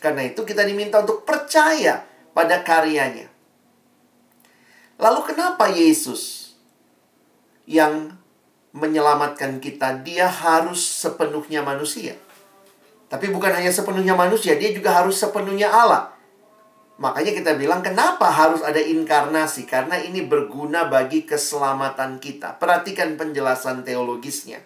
Karena 0.00 0.24
itu 0.24 0.48
kita 0.48 0.64
diminta 0.64 1.04
untuk 1.04 1.28
percaya 1.28 2.13
pada 2.34 2.60
karyanya. 2.66 3.30
Lalu 4.98 5.20
kenapa 5.32 5.70
Yesus 5.70 6.52
yang 7.64 8.18
menyelamatkan 8.74 9.62
kita, 9.62 10.02
dia 10.02 10.26
harus 10.26 10.82
sepenuhnya 10.82 11.62
manusia? 11.62 12.18
Tapi 13.06 13.30
bukan 13.30 13.54
hanya 13.54 13.70
sepenuhnya 13.70 14.18
manusia, 14.18 14.58
dia 14.58 14.74
juga 14.74 14.90
harus 14.90 15.14
sepenuhnya 15.14 15.70
Allah. 15.70 16.10
Makanya 16.98 17.34
kita 17.34 17.58
bilang 17.58 17.82
kenapa 17.82 18.30
harus 18.30 18.62
ada 18.62 18.78
inkarnasi? 18.78 19.66
Karena 19.66 19.98
ini 19.98 20.22
berguna 20.22 20.86
bagi 20.86 21.26
keselamatan 21.26 22.22
kita. 22.22 22.58
Perhatikan 22.58 23.18
penjelasan 23.18 23.82
teologisnya. 23.82 24.62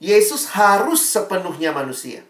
Yesus 0.00 0.52
harus 0.56 1.04
sepenuhnya 1.04 1.72
manusia. 1.72 2.24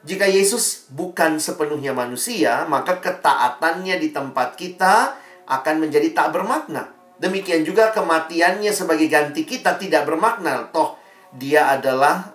Jika 0.00 0.24
Yesus 0.24 0.88
bukan 0.88 1.36
sepenuhnya 1.36 1.92
manusia, 1.92 2.64
maka 2.66 2.98
ketaatannya 3.00 4.00
di 4.00 4.08
tempat 4.10 4.56
kita 4.56 5.16
akan 5.44 5.76
menjadi 5.76 6.10
tak 6.16 6.32
bermakna. 6.32 6.88
Demikian 7.20 7.68
juga 7.68 7.92
kematiannya 7.92 8.72
sebagai 8.72 9.12
ganti 9.12 9.44
kita 9.44 9.76
tidak 9.76 10.08
bermakna. 10.08 10.72
Toh, 10.72 10.96
dia 11.36 11.68
adalah 11.68 12.32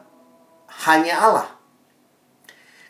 hanya 0.85 1.17
Allah 1.17 1.55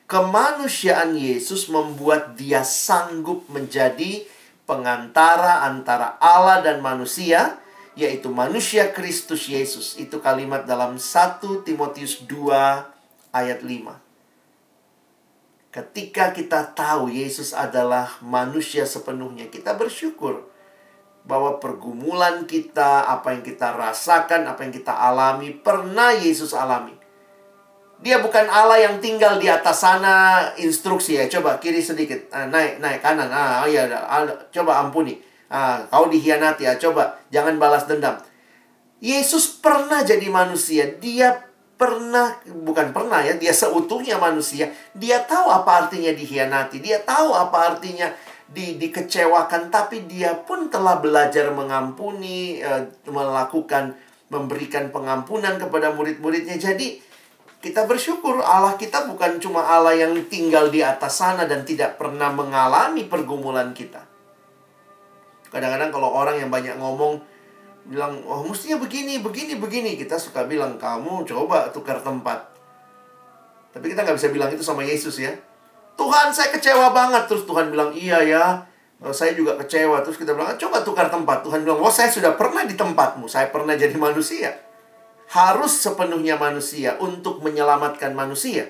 kemanusiaan 0.05 1.17
Yesus 1.17 1.65
membuat 1.69 2.37
dia 2.37 2.61
sanggup 2.61 3.45
menjadi 3.49 4.25
pengantara 4.65 5.65
antara 5.65 6.17
Allah 6.21 6.61
dan 6.61 6.81
manusia, 6.81 7.57
yaitu 7.97 8.29
manusia 8.29 8.89
Kristus 8.93 9.49
Yesus. 9.49 9.97
Itu 9.97 10.21
kalimat 10.21 10.65
dalam 10.65 10.97
1 10.97 11.65
Timotius 11.65 12.21
2 12.25 13.33
ayat 13.33 13.59
5. 13.61 14.04
Ketika 15.75 16.31
kita 16.31 16.71
tahu 16.71 17.11
Yesus 17.11 17.51
adalah 17.51 18.15
manusia 18.23 18.87
sepenuhnya, 18.87 19.51
kita 19.51 19.75
bersyukur 19.75 20.47
bahwa 21.27 21.59
pergumulan 21.59 22.47
kita, 22.47 23.03
apa 23.03 23.35
yang 23.35 23.43
kita 23.43 23.75
rasakan, 23.75 24.47
apa 24.47 24.63
yang 24.63 24.71
kita 24.71 24.95
alami, 24.95 25.51
pernah 25.51 26.15
Yesus 26.15 26.55
alami. 26.55 26.95
Dia 27.99 28.23
bukan 28.23 28.47
Allah 28.47 28.87
yang 28.87 29.03
tinggal 29.03 29.35
di 29.35 29.51
atas 29.51 29.83
sana 29.83 30.47
instruksi 30.55 31.19
ya. 31.19 31.27
Coba 31.27 31.59
kiri 31.59 31.83
sedikit. 31.83 32.31
Ah, 32.31 32.47
naik, 32.47 32.79
naik 32.79 33.03
kanan. 33.03 33.27
Ah, 33.27 33.67
iya, 33.67 33.83
coba 34.55 34.79
ampuni. 34.79 35.19
Ah, 35.51 35.83
kau 35.91 36.07
dihianati 36.07 36.71
ya. 36.71 36.79
Coba 36.79 37.19
jangan 37.35 37.59
balas 37.59 37.83
dendam. 37.83 38.15
Yesus 39.03 39.59
pernah 39.59 40.07
jadi 40.07 40.31
manusia. 40.31 40.87
Dia 41.03 41.51
pernah 41.75 42.39
bukan 42.45 42.95
pernah 42.95 43.19
ya, 43.23 43.35
dia 43.35 43.51
seutuhnya 43.51 44.15
manusia. 44.19 44.71
Dia 44.95 45.23
tahu 45.23 45.51
apa 45.51 45.85
artinya 45.85 46.11
dihianati. 46.15 46.79
Dia 46.79 47.03
tahu 47.03 47.35
apa 47.35 47.75
artinya 47.75 48.11
di, 48.47 48.79
dikecewakan, 48.79 49.69
tapi 49.71 50.07
dia 50.07 50.33
pun 50.33 50.71
telah 50.71 50.99
belajar 50.99 51.51
mengampuni, 51.51 52.63
eh, 52.63 52.83
melakukan 53.07 53.95
memberikan 54.31 54.89
pengampunan 54.89 55.61
kepada 55.61 55.93
murid-muridnya. 55.93 56.57
Jadi 56.57 56.97
kita 57.61 57.89
bersyukur 57.89 58.45
Allah 58.45 58.77
kita 58.77 59.09
bukan 59.09 59.41
cuma 59.41 59.65
Allah 59.65 59.97
yang 59.97 60.13
tinggal 60.29 60.69
di 60.69 60.85
atas 60.85 61.17
sana 61.17 61.49
dan 61.49 61.65
tidak 61.65 61.97
pernah 61.97 62.29
mengalami 62.29 63.05
pergumulan 63.05 63.73
kita. 63.73 64.05
Kadang-kadang 65.49 65.89
kalau 65.89 66.13
orang 66.13 66.37
yang 66.41 66.51
banyak 66.53 66.77
ngomong 66.77 67.34
bilang, 67.85 68.21
"Oh, 68.25 68.45
mestinya 68.45 68.81
begini, 68.81 69.21
begini, 69.21 69.57
begini." 69.57 69.95
Kita 69.95 70.17
suka 70.17 70.45
bilang, 70.45 70.77
"Kamu 70.77 71.25
coba 71.25 71.69
tukar 71.69 72.01
tempat." 72.01 72.51
Tapi 73.73 73.85
kita 73.91 74.03
nggak 74.03 74.17
bisa 74.17 74.29
bilang 74.31 74.49
itu 74.49 74.63
sama 74.63 74.81
Yesus 74.81 75.19
ya. 75.19 75.31
Tuhan, 75.95 76.31
saya 76.35 76.51
kecewa 76.51 76.91
banget. 76.91 77.29
Terus 77.29 77.47
Tuhan 77.47 77.71
bilang, 77.71 77.95
"Iya 77.95 78.19
ya, 78.25 78.43
oh, 78.99 79.15
saya 79.15 79.31
juga 79.37 79.55
kecewa." 79.59 80.03
Terus 80.03 80.19
kita 80.19 80.35
bilang, 80.35 80.55
"Coba 80.59 80.83
tukar 80.83 81.07
tempat." 81.07 81.45
Tuhan 81.45 81.63
bilang, 81.63 81.79
"Oh, 81.79 81.93
saya 81.93 82.11
sudah 82.11 82.35
pernah 82.35 82.67
di 82.67 82.75
tempatmu. 82.75 83.29
Saya 83.31 83.47
pernah 83.53 83.77
jadi 83.77 83.95
manusia." 83.95 84.65
harus 85.31 85.81
sepenuhnya 85.81 86.37
manusia 86.37 86.97
untuk 87.01 87.41
menyelamatkan 87.41 88.13
manusia. 88.13 88.69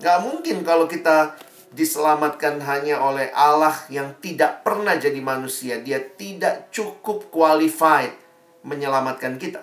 Gak 0.00 0.22
mungkin 0.22 0.62
kalau 0.62 0.86
kita 0.86 1.34
diselamatkan 1.70 2.58
hanya 2.66 2.98
oleh 2.98 3.30
Allah 3.30 3.74
yang 3.86 4.18
tidak 4.18 4.66
pernah 4.66 4.98
jadi 4.98 5.18
manusia. 5.22 5.78
Dia 5.78 6.02
tidak 6.02 6.74
cukup 6.74 7.30
qualified 7.30 8.14
menyelamatkan 8.66 9.38
kita. 9.38 9.62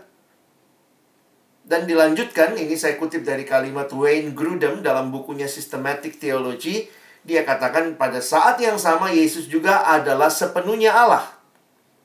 Dan 1.68 1.84
dilanjutkan, 1.84 2.56
ini 2.56 2.80
saya 2.80 2.96
kutip 2.96 3.28
dari 3.28 3.44
kalimat 3.44 3.92
Wayne 3.92 4.32
Grudem 4.32 4.80
dalam 4.80 5.12
bukunya 5.12 5.52
Systematic 5.52 6.16
Theology. 6.16 6.88
Dia 7.28 7.44
katakan 7.44 8.00
pada 8.00 8.24
saat 8.24 8.56
yang 8.64 8.80
sama 8.80 9.12
Yesus 9.12 9.52
juga 9.52 9.84
adalah 9.84 10.32
sepenuhnya 10.32 10.96
Allah. 10.96 11.28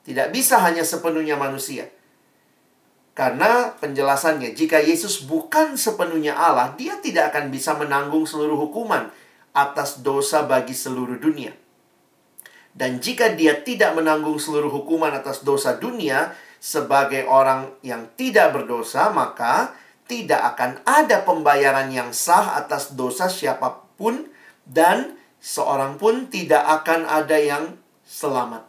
Tidak 0.03 0.35
bisa 0.35 0.59
hanya 0.59 0.83
sepenuhnya 0.83 1.39
manusia. 1.39 1.87
Karena 3.15 3.71
penjelasannya, 3.79 4.51
jika 4.51 4.83
Yesus 4.83 5.23
bukan 5.23 5.79
sepenuhnya 5.79 6.35
Allah, 6.35 6.75
dia 6.75 6.99
tidak 6.99 7.31
akan 7.31 7.47
bisa 7.47 7.71
menanggung 7.79 8.27
seluruh 8.27 8.59
hukuman 8.67 9.07
atas 9.53 10.01
dosa 10.01 10.43
bagi 10.43 10.73
seluruh 10.73 11.21
dunia. 11.21 11.53
Dan 12.73 12.97
jika 12.97 13.37
dia 13.37 13.61
tidak 13.61 13.93
menanggung 13.93 14.41
seluruh 14.41 14.73
hukuman 14.73 15.13
atas 15.13 15.45
dosa 15.45 15.77
dunia 15.77 16.33
sebagai 16.57 17.29
orang 17.29 17.69
yang 17.85 18.09
tidak 18.17 18.49
berdosa, 18.49 19.13
maka 19.13 19.77
tidak 20.09 20.57
akan 20.57 20.81
ada 20.83 21.21
pembayaran 21.21 21.93
yang 21.93 22.09
sah 22.09 22.57
atas 22.57 22.97
dosa 22.97 23.29
siapa 23.29 23.85
pun 23.95 24.25
dan 24.65 25.15
seorang 25.37 26.01
pun 26.01 26.27
tidak 26.33 26.65
akan 26.81 27.05
ada 27.05 27.37
yang 27.37 27.77
selamat. 28.03 28.65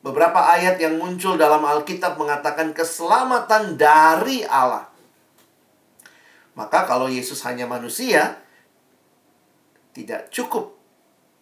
Beberapa 0.00 0.38
ayat 0.54 0.78
yang 0.78 1.02
muncul 1.02 1.34
dalam 1.34 1.66
Alkitab 1.66 2.14
mengatakan 2.14 2.70
keselamatan 2.70 3.74
dari 3.74 4.46
Allah. 4.46 4.86
Maka 6.54 6.86
kalau 6.86 7.10
Yesus 7.10 7.42
hanya 7.42 7.66
manusia, 7.66 8.38
tidak 9.96 10.28
cukup. 10.28 10.76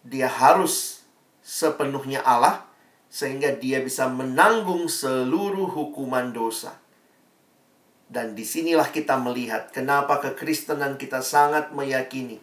Dia 0.07 0.31
harus 0.31 1.03
sepenuhnya 1.43 2.23
Allah 2.23 2.63
sehingga 3.11 3.51
dia 3.51 3.83
bisa 3.83 4.07
menanggung 4.07 4.87
seluruh 4.87 5.67
hukuman 5.67 6.31
dosa. 6.31 6.79
Dan 8.07 8.31
di 8.31 8.47
sinilah 8.47 8.95
kita 8.95 9.19
melihat 9.19 9.75
kenapa 9.75 10.23
kekristenan 10.23 10.95
kita 10.95 11.19
sangat 11.19 11.75
meyakini 11.75 12.39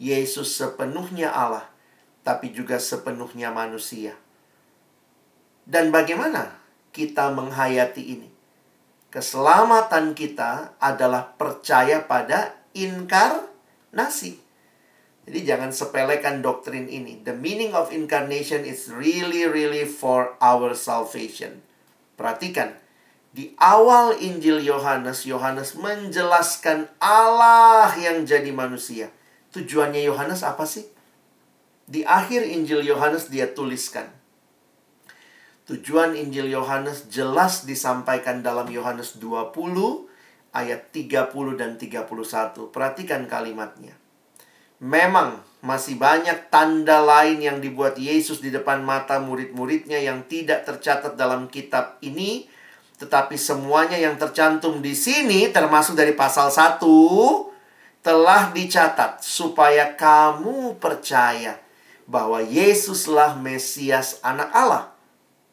Yesus 0.00 0.56
sepenuhnya 0.56 1.28
Allah, 1.28 1.68
tapi 2.24 2.56
juga 2.56 2.80
sepenuhnya 2.80 3.52
manusia. 3.52 4.16
Dan 5.68 5.92
bagaimana 5.92 6.56
kita 6.94 7.36
menghayati 7.36 8.02
ini? 8.16 8.28
Keselamatan 9.10 10.14
kita 10.14 10.78
adalah 10.78 11.34
percaya 11.34 12.06
pada 12.06 12.54
inkarnasi. 12.72 14.49
Jadi 15.30 15.46
jangan 15.46 15.70
sepelekan 15.70 16.42
doktrin 16.42 16.90
ini. 16.90 17.22
The 17.22 17.38
meaning 17.38 17.70
of 17.70 17.94
incarnation 17.94 18.66
is 18.66 18.90
really 18.90 19.46
really 19.46 19.86
for 19.86 20.34
our 20.42 20.74
salvation. 20.74 21.62
Perhatikan, 22.18 22.74
di 23.30 23.54
awal 23.62 24.18
Injil 24.18 24.58
Yohanes, 24.58 25.22
Yohanes 25.22 25.78
menjelaskan 25.78 26.90
Allah 26.98 27.94
yang 27.94 28.26
jadi 28.26 28.50
manusia. 28.50 29.14
Tujuannya 29.54 30.02
Yohanes 30.02 30.42
apa 30.42 30.66
sih? 30.66 30.90
Di 31.86 32.02
akhir 32.02 32.50
Injil 32.50 32.82
Yohanes 32.82 33.30
dia 33.30 33.46
tuliskan. 33.54 34.10
Tujuan 35.70 36.18
Injil 36.18 36.50
Yohanes 36.50 37.06
jelas 37.06 37.62
disampaikan 37.70 38.42
dalam 38.42 38.66
Yohanes 38.66 39.22
20 39.22 39.54
ayat 40.50 40.90
30 40.90 41.30
dan 41.54 41.78
31. 41.78 42.74
Perhatikan 42.74 43.30
kalimatnya. 43.30 43.99
Memang 44.80 45.44
masih 45.60 46.00
banyak 46.00 46.48
tanda 46.48 47.04
lain 47.04 47.44
yang 47.44 47.60
dibuat 47.60 48.00
Yesus 48.00 48.40
di 48.40 48.48
depan 48.48 48.80
mata 48.80 49.20
murid-muridnya 49.20 50.00
yang 50.00 50.24
tidak 50.24 50.64
tercatat 50.64 51.20
dalam 51.20 51.52
kitab 51.52 52.00
ini, 52.00 52.48
tetapi 52.96 53.36
semuanya 53.36 54.00
yang 54.00 54.16
tercantum 54.16 54.80
di 54.80 54.96
sini 54.96 55.52
termasuk 55.52 56.00
dari 56.00 56.16
pasal 56.16 56.48
1 56.48 56.80
telah 58.00 58.56
dicatat 58.56 59.20
supaya 59.20 59.92
kamu 59.92 60.80
percaya 60.80 61.60
bahwa 62.08 62.40
Yesuslah 62.40 63.36
Mesias 63.36 64.16
anak 64.24 64.48
Allah. 64.56 64.96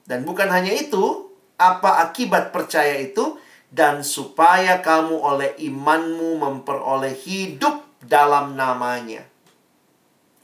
Dan 0.07 0.23
bukan 0.23 0.47
hanya 0.47 0.71
itu, 0.71 1.35
apa 1.59 1.99
akibat 2.07 2.55
percaya 2.55 2.95
itu? 2.95 3.35
Dan 3.67 4.07
supaya 4.07 4.79
kamu 4.79 5.19
oleh 5.19 5.51
imanmu 5.59 6.39
memperoleh 6.39 7.11
hidup 7.11 7.86
dalam 8.03 8.53
namanya. 8.53 9.25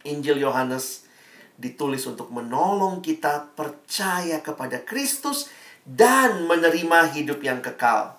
Injil 0.03 0.43
Yohanes 0.43 1.07
ditulis 1.55 2.03
untuk 2.09 2.33
menolong 2.33 2.99
kita 2.99 3.53
percaya 3.53 4.41
kepada 4.41 4.81
Kristus 4.83 5.47
dan 5.85 6.43
menerima 6.49 7.13
hidup 7.13 7.39
yang 7.43 7.61
kekal. 7.63 8.17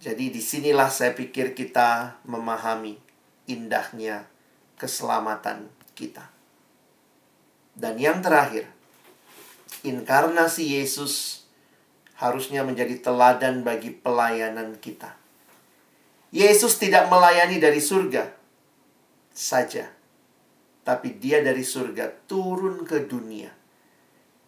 Jadi 0.00 0.28
di 0.28 0.42
sinilah 0.44 0.92
saya 0.92 1.16
pikir 1.16 1.56
kita 1.56 2.20
memahami 2.28 3.00
indahnya 3.48 4.28
keselamatan 4.76 5.72
kita. 5.96 6.28
Dan 7.74 7.98
yang 7.98 8.20
terakhir, 8.20 8.68
inkarnasi 9.82 10.78
Yesus 10.78 11.44
harusnya 12.20 12.62
menjadi 12.62 13.00
teladan 13.02 13.66
bagi 13.66 13.90
pelayanan 13.90 14.78
kita. 14.78 15.23
Yesus 16.34 16.82
tidak 16.82 17.06
melayani 17.06 17.62
dari 17.62 17.78
surga 17.78 18.26
saja, 19.30 19.86
tapi 20.82 21.14
Dia 21.14 21.38
dari 21.46 21.62
surga 21.62 22.26
turun 22.26 22.82
ke 22.82 23.06
dunia 23.06 23.54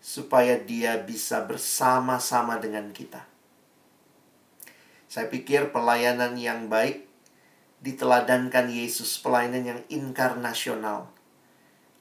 supaya 0.02 0.58
Dia 0.58 0.98
bisa 0.98 1.46
bersama-sama 1.46 2.58
dengan 2.58 2.90
kita. 2.90 3.22
Saya 5.06 5.30
pikir 5.30 5.70
pelayanan 5.70 6.34
yang 6.34 6.66
baik 6.66 7.06
diteladankan 7.86 8.66
Yesus, 8.66 9.22
pelayanan 9.22 9.62
yang 9.62 9.80
inkarnasional. 9.86 11.06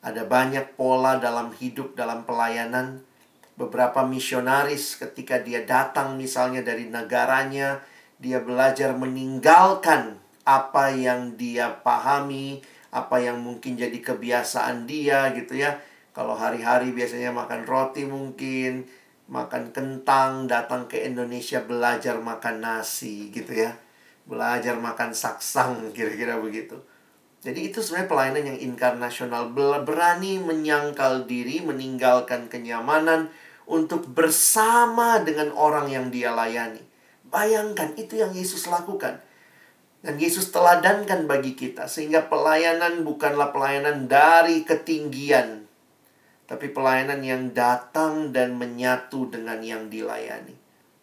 Ada 0.01 0.25
banyak 0.25 0.73
pola 0.73 1.21
dalam 1.21 1.53
hidup, 1.53 1.93
dalam 1.93 2.25
pelayanan. 2.25 3.05
Beberapa 3.53 4.01
misionaris 4.01 4.97
ketika 4.97 5.37
dia 5.37 5.61
datang 5.61 6.17
misalnya 6.17 6.65
dari 6.65 6.89
negaranya, 6.89 7.85
dia 8.19 8.39
belajar 8.39 8.95
meninggalkan 8.95 10.19
apa 10.45 10.93
yang 10.93 11.35
dia 11.35 11.81
pahami, 11.81 12.61
apa 12.93 13.19
yang 13.19 13.41
mungkin 13.43 13.75
jadi 13.75 13.97
kebiasaan 13.99 14.87
dia 14.87 15.33
gitu 15.35 15.59
ya. 15.59 15.75
Kalau 16.15 16.31
hari-hari 16.37 16.95
biasanya 16.95 17.35
makan 17.35 17.67
roti 17.67 18.07
mungkin, 18.07 18.87
makan 19.27 19.75
kentang, 19.75 20.47
datang 20.47 20.87
ke 20.87 21.03
Indonesia 21.03 21.59
belajar 21.59 22.15
makan 22.21 22.63
nasi 22.63 23.33
gitu 23.35 23.51
ya. 23.51 23.75
Belajar 24.23 24.79
makan 24.79 25.11
saksang 25.11 25.83
kira-kira 25.97 26.39
begitu. 26.39 26.79
Jadi 27.45 27.69
itu 27.69 27.77
sebenarnya 27.77 28.09
pelayanan 28.09 28.43
yang 28.55 28.59
inkarnasional 28.73 29.53
berani 29.53 30.41
menyangkal 30.41 31.29
diri, 31.29 31.61
meninggalkan 31.61 32.49
kenyamanan 32.49 33.29
untuk 33.69 34.09
bersama 34.09 35.21
dengan 35.21 35.53
orang 35.53 35.85
yang 35.93 36.09
dia 36.09 36.33
layani. 36.33 36.81
Bayangkan 37.35 37.91
itu 37.99 38.15
yang 38.15 38.31
Yesus 38.31 38.63
lakukan. 38.71 39.19
Dan 39.99 40.15
Yesus 40.15 40.55
teladankan 40.55 41.27
bagi 41.27 41.51
kita 41.51 41.91
sehingga 41.91 42.31
pelayanan 42.31 43.03
bukanlah 43.03 43.51
pelayanan 43.51 44.07
dari 44.07 44.63
ketinggian, 44.63 45.67
tapi 46.47 46.71
pelayanan 46.71 47.19
yang 47.19 47.51
datang 47.51 48.31
dan 48.31 48.55
menyatu 48.55 49.27
dengan 49.27 49.59
yang 49.59 49.91
dilayani. 49.91 50.55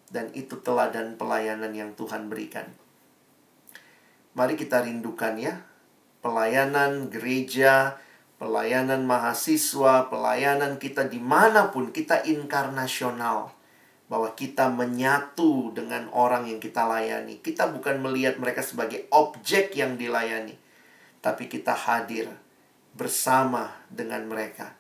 Dan 0.09 0.33
itu 0.33 0.57
teladan 0.65 1.21
pelayanan 1.21 1.77
yang 1.77 1.93
Tuhan 2.01 2.33
berikan. 2.33 2.65
Mari 4.33 4.57
kita 4.57 4.89
rindukan 4.89 5.37
ya, 5.37 5.61
pelayanan 6.25 7.13
gereja, 7.13 8.01
pelayanan 8.41 9.05
mahasiswa, 9.05 10.09
pelayanan 10.09 10.81
kita 10.81 11.13
di 11.13 11.21
mana 11.21 11.69
pun, 11.69 11.93
kita 11.93 12.25
inkarnasional 12.25 13.53
bahwa 14.13 14.37
kita 14.37 14.69
menyatu 14.69 15.73
dengan 15.73 16.05
orang 16.13 16.45
yang 16.45 16.61
kita 16.61 16.85
layani. 16.85 17.41
Kita 17.41 17.73
bukan 17.73 17.97
melihat 18.05 18.37
mereka 18.37 18.61
sebagai 18.61 19.09
objek 19.09 19.73
yang 19.73 19.97
dilayani, 19.97 20.53
tapi 21.25 21.49
kita 21.49 21.73
hadir 21.73 22.29
bersama 22.93 23.73
dengan 23.89 24.29
mereka. 24.29 24.77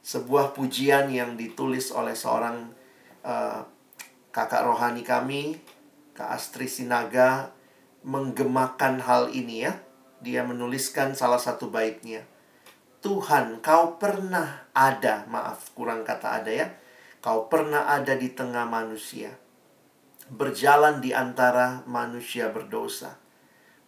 Sebuah 0.00 0.56
pujian 0.56 1.12
yang 1.12 1.36
ditulis 1.36 1.92
oleh 1.92 2.16
seorang 2.16 2.72
uh, 3.20 3.60
kakak 4.32 4.64
rohani 4.64 5.04
kami, 5.04 5.60
Kak 6.16 6.32
Astri 6.32 6.64
Sinaga, 6.64 7.52
menggemakan 8.08 9.04
hal 9.04 9.36
ini 9.36 9.68
ya. 9.68 9.76
Dia 10.24 10.48
menuliskan 10.48 11.12
salah 11.12 11.36
satu 11.36 11.68
baitnya. 11.68 12.24
Tuhan, 13.04 13.60
kau 13.60 14.00
pernah 14.00 14.64
ada, 14.72 15.28
maaf 15.28 15.76
kurang 15.76 16.08
kata 16.08 16.40
ada 16.40 16.48
ya 16.48 16.72
Kau 17.22 17.46
pernah 17.46 17.86
ada 17.86 18.18
di 18.18 18.34
tengah 18.34 18.66
manusia, 18.66 19.38
berjalan 20.26 20.98
di 20.98 21.14
antara 21.14 21.86
manusia 21.86 22.50
berdosa, 22.50 23.14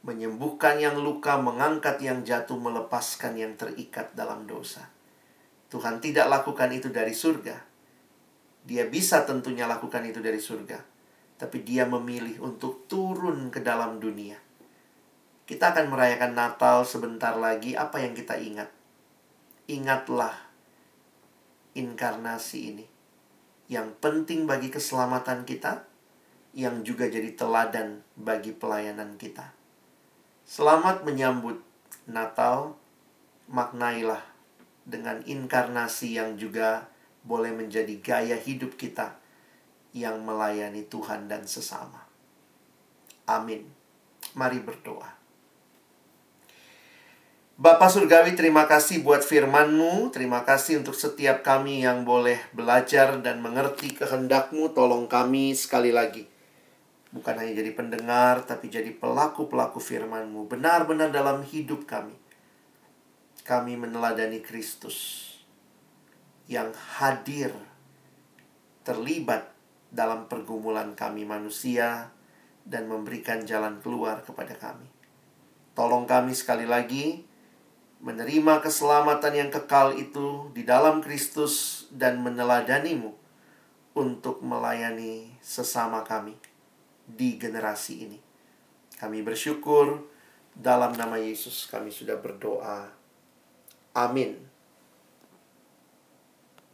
menyembuhkan 0.06 0.78
yang 0.78 1.02
luka, 1.02 1.34
mengangkat 1.42 1.98
yang 1.98 2.22
jatuh, 2.22 2.54
melepaskan 2.54 3.34
yang 3.34 3.58
terikat 3.58 4.14
dalam 4.14 4.46
dosa. 4.46 4.86
Tuhan 5.66 5.98
tidak 5.98 6.30
lakukan 6.30 6.78
itu 6.78 6.94
dari 6.94 7.10
surga. 7.10 7.58
Dia 8.62 8.86
bisa 8.86 9.26
tentunya 9.26 9.66
lakukan 9.66 10.06
itu 10.06 10.22
dari 10.22 10.38
surga, 10.38 10.78
tapi 11.34 11.66
Dia 11.66 11.90
memilih 11.90 12.38
untuk 12.38 12.86
turun 12.86 13.50
ke 13.50 13.58
dalam 13.58 13.98
dunia. 13.98 14.38
Kita 15.42 15.74
akan 15.74 15.90
merayakan 15.90 16.38
Natal 16.38 16.86
sebentar 16.86 17.34
lagi. 17.34 17.74
Apa 17.74 17.98
yang 17.98 18.14
kita 18.14 18.38
ingat? 18.38 18.70
Ingatlah 19.66 20.38
inkarnasi 21.74 22.60
ini 22.70 22.93
yang 23.70 23.96
penting 23.98 24.44
bagi 24.44 24.68
keselamatan 24.68 25.48
kita, 25.48 25.88
yang 26.54 26.84
juga 26.86 27.10
jadi 27.10 27.34
teladan 27.34 28.04
bagi 28.14 28.54
pelayanan 28.54 29.16
kita. 29.16 29.50
Selamat 30.44 31.02
menyambut 31.02 31.64
Natal, 32.04 32.76
maknailah 33.48 34.20
dengan 34.84 35.24
inkarnasi 35.24 36.20
yang 36.20 36.36
juga 36.36 36.92
boleh 37.24 37.56
menjadi 37.56 37.96
gaya 38.04 38.36
hidup 38.36 38.76
kita 38.76 39.16
yang 39.96 40.20
melayani 40.20 40.84
Tuhan 40.84 41.26
dan 41.26 41.48
sesama. 41.48 42.04
Amin. 43.24 43.64
Mari 44.36 44.60
berdoa. 44.60 45.23
Bapak 47.54 47.86
Surgawi, 47.86 48.34
terima 48.34 48.66
kasih 48.66 49.06
buat 49.06 49.22
firman-Mu. 49.22 50.10
Terima 50.10 50.42
kasih 50.42 50.82
untuk 50.82 50.98
setiap 50.98 51.46
kami 51.46 51.86
yang 51.86 52.02
boleh 52.02 52.42
belajar 52.50 53.22
dan 53.22 53.38
mengerti 53.38 53.94
kehendak-Mu. 53.94 54.74
Tolong 54.74 55.06
kami 55.06 55.54
sekali 55.54 55.94
lagi. 55.94 56.26
Bukan 57.14 57.38
hanya 57.38 57.54
jadi 57.54 57.70
pendengar, 57.70 58.42
tapi 58.42 58.66
jadi 58.66 58.90
pelaku-pelaku 58.90 59.78
firman-Mu. 59.78 60.50
Benar-benar 60.50 61.14
dalam 61.14 61.46
hidup 61.46 61.86
kami. 61.86 62.18
Kami 63.46 63.78
meneladani 63.78 64.42
Kristus 64.42 65.30
yang 66.50 66.74
hadir, 66.98 67.54
terlibat 68.82 69.54
dalam 69.94 70.26
pergumulan 70.26 70.98
kami 70.98 71.22
manusia, 71.22 72.10
dan 72.66 72.90
memberikan 72.90 73.46
jalan 73.46 73.78
keluar 73.78 74.26
kepada 74.26 74.58
kami. 74.58 74.90
Tolong 75.78 76.02
kami 76.02 76.34
sekali 76.34 76.66
lagi 76.66 77.30
menerima 78.04 78.60
keselamatan 78.60 79.32
yang 79.32 79.50
kekal 79.50 79.96
itu 79.96 80.52
di 80.52 80.60
dalam 80.60 81.00
Kristus 81.00 81.86
dan 81.88 82.20
meneladanimu 82.20 83.16
untuk 83.96 84.44
melayani 84.44 85.32
sesama 85.40 86.04
kami 86.04 86.36
di 87.08 87.40
generasi 87.40 88.04
ini. 88.04 88.18
Kami 89.00 89.24
bersyukur 89.24 90.04
dalam 90.52 90.92
nama 90.92 91.16
Yesus 91.16 91.64
kami 91.64 91.88
sudah 91.88 92.20
berdoa. 92.20 92.92
Amin. 93.96 94.36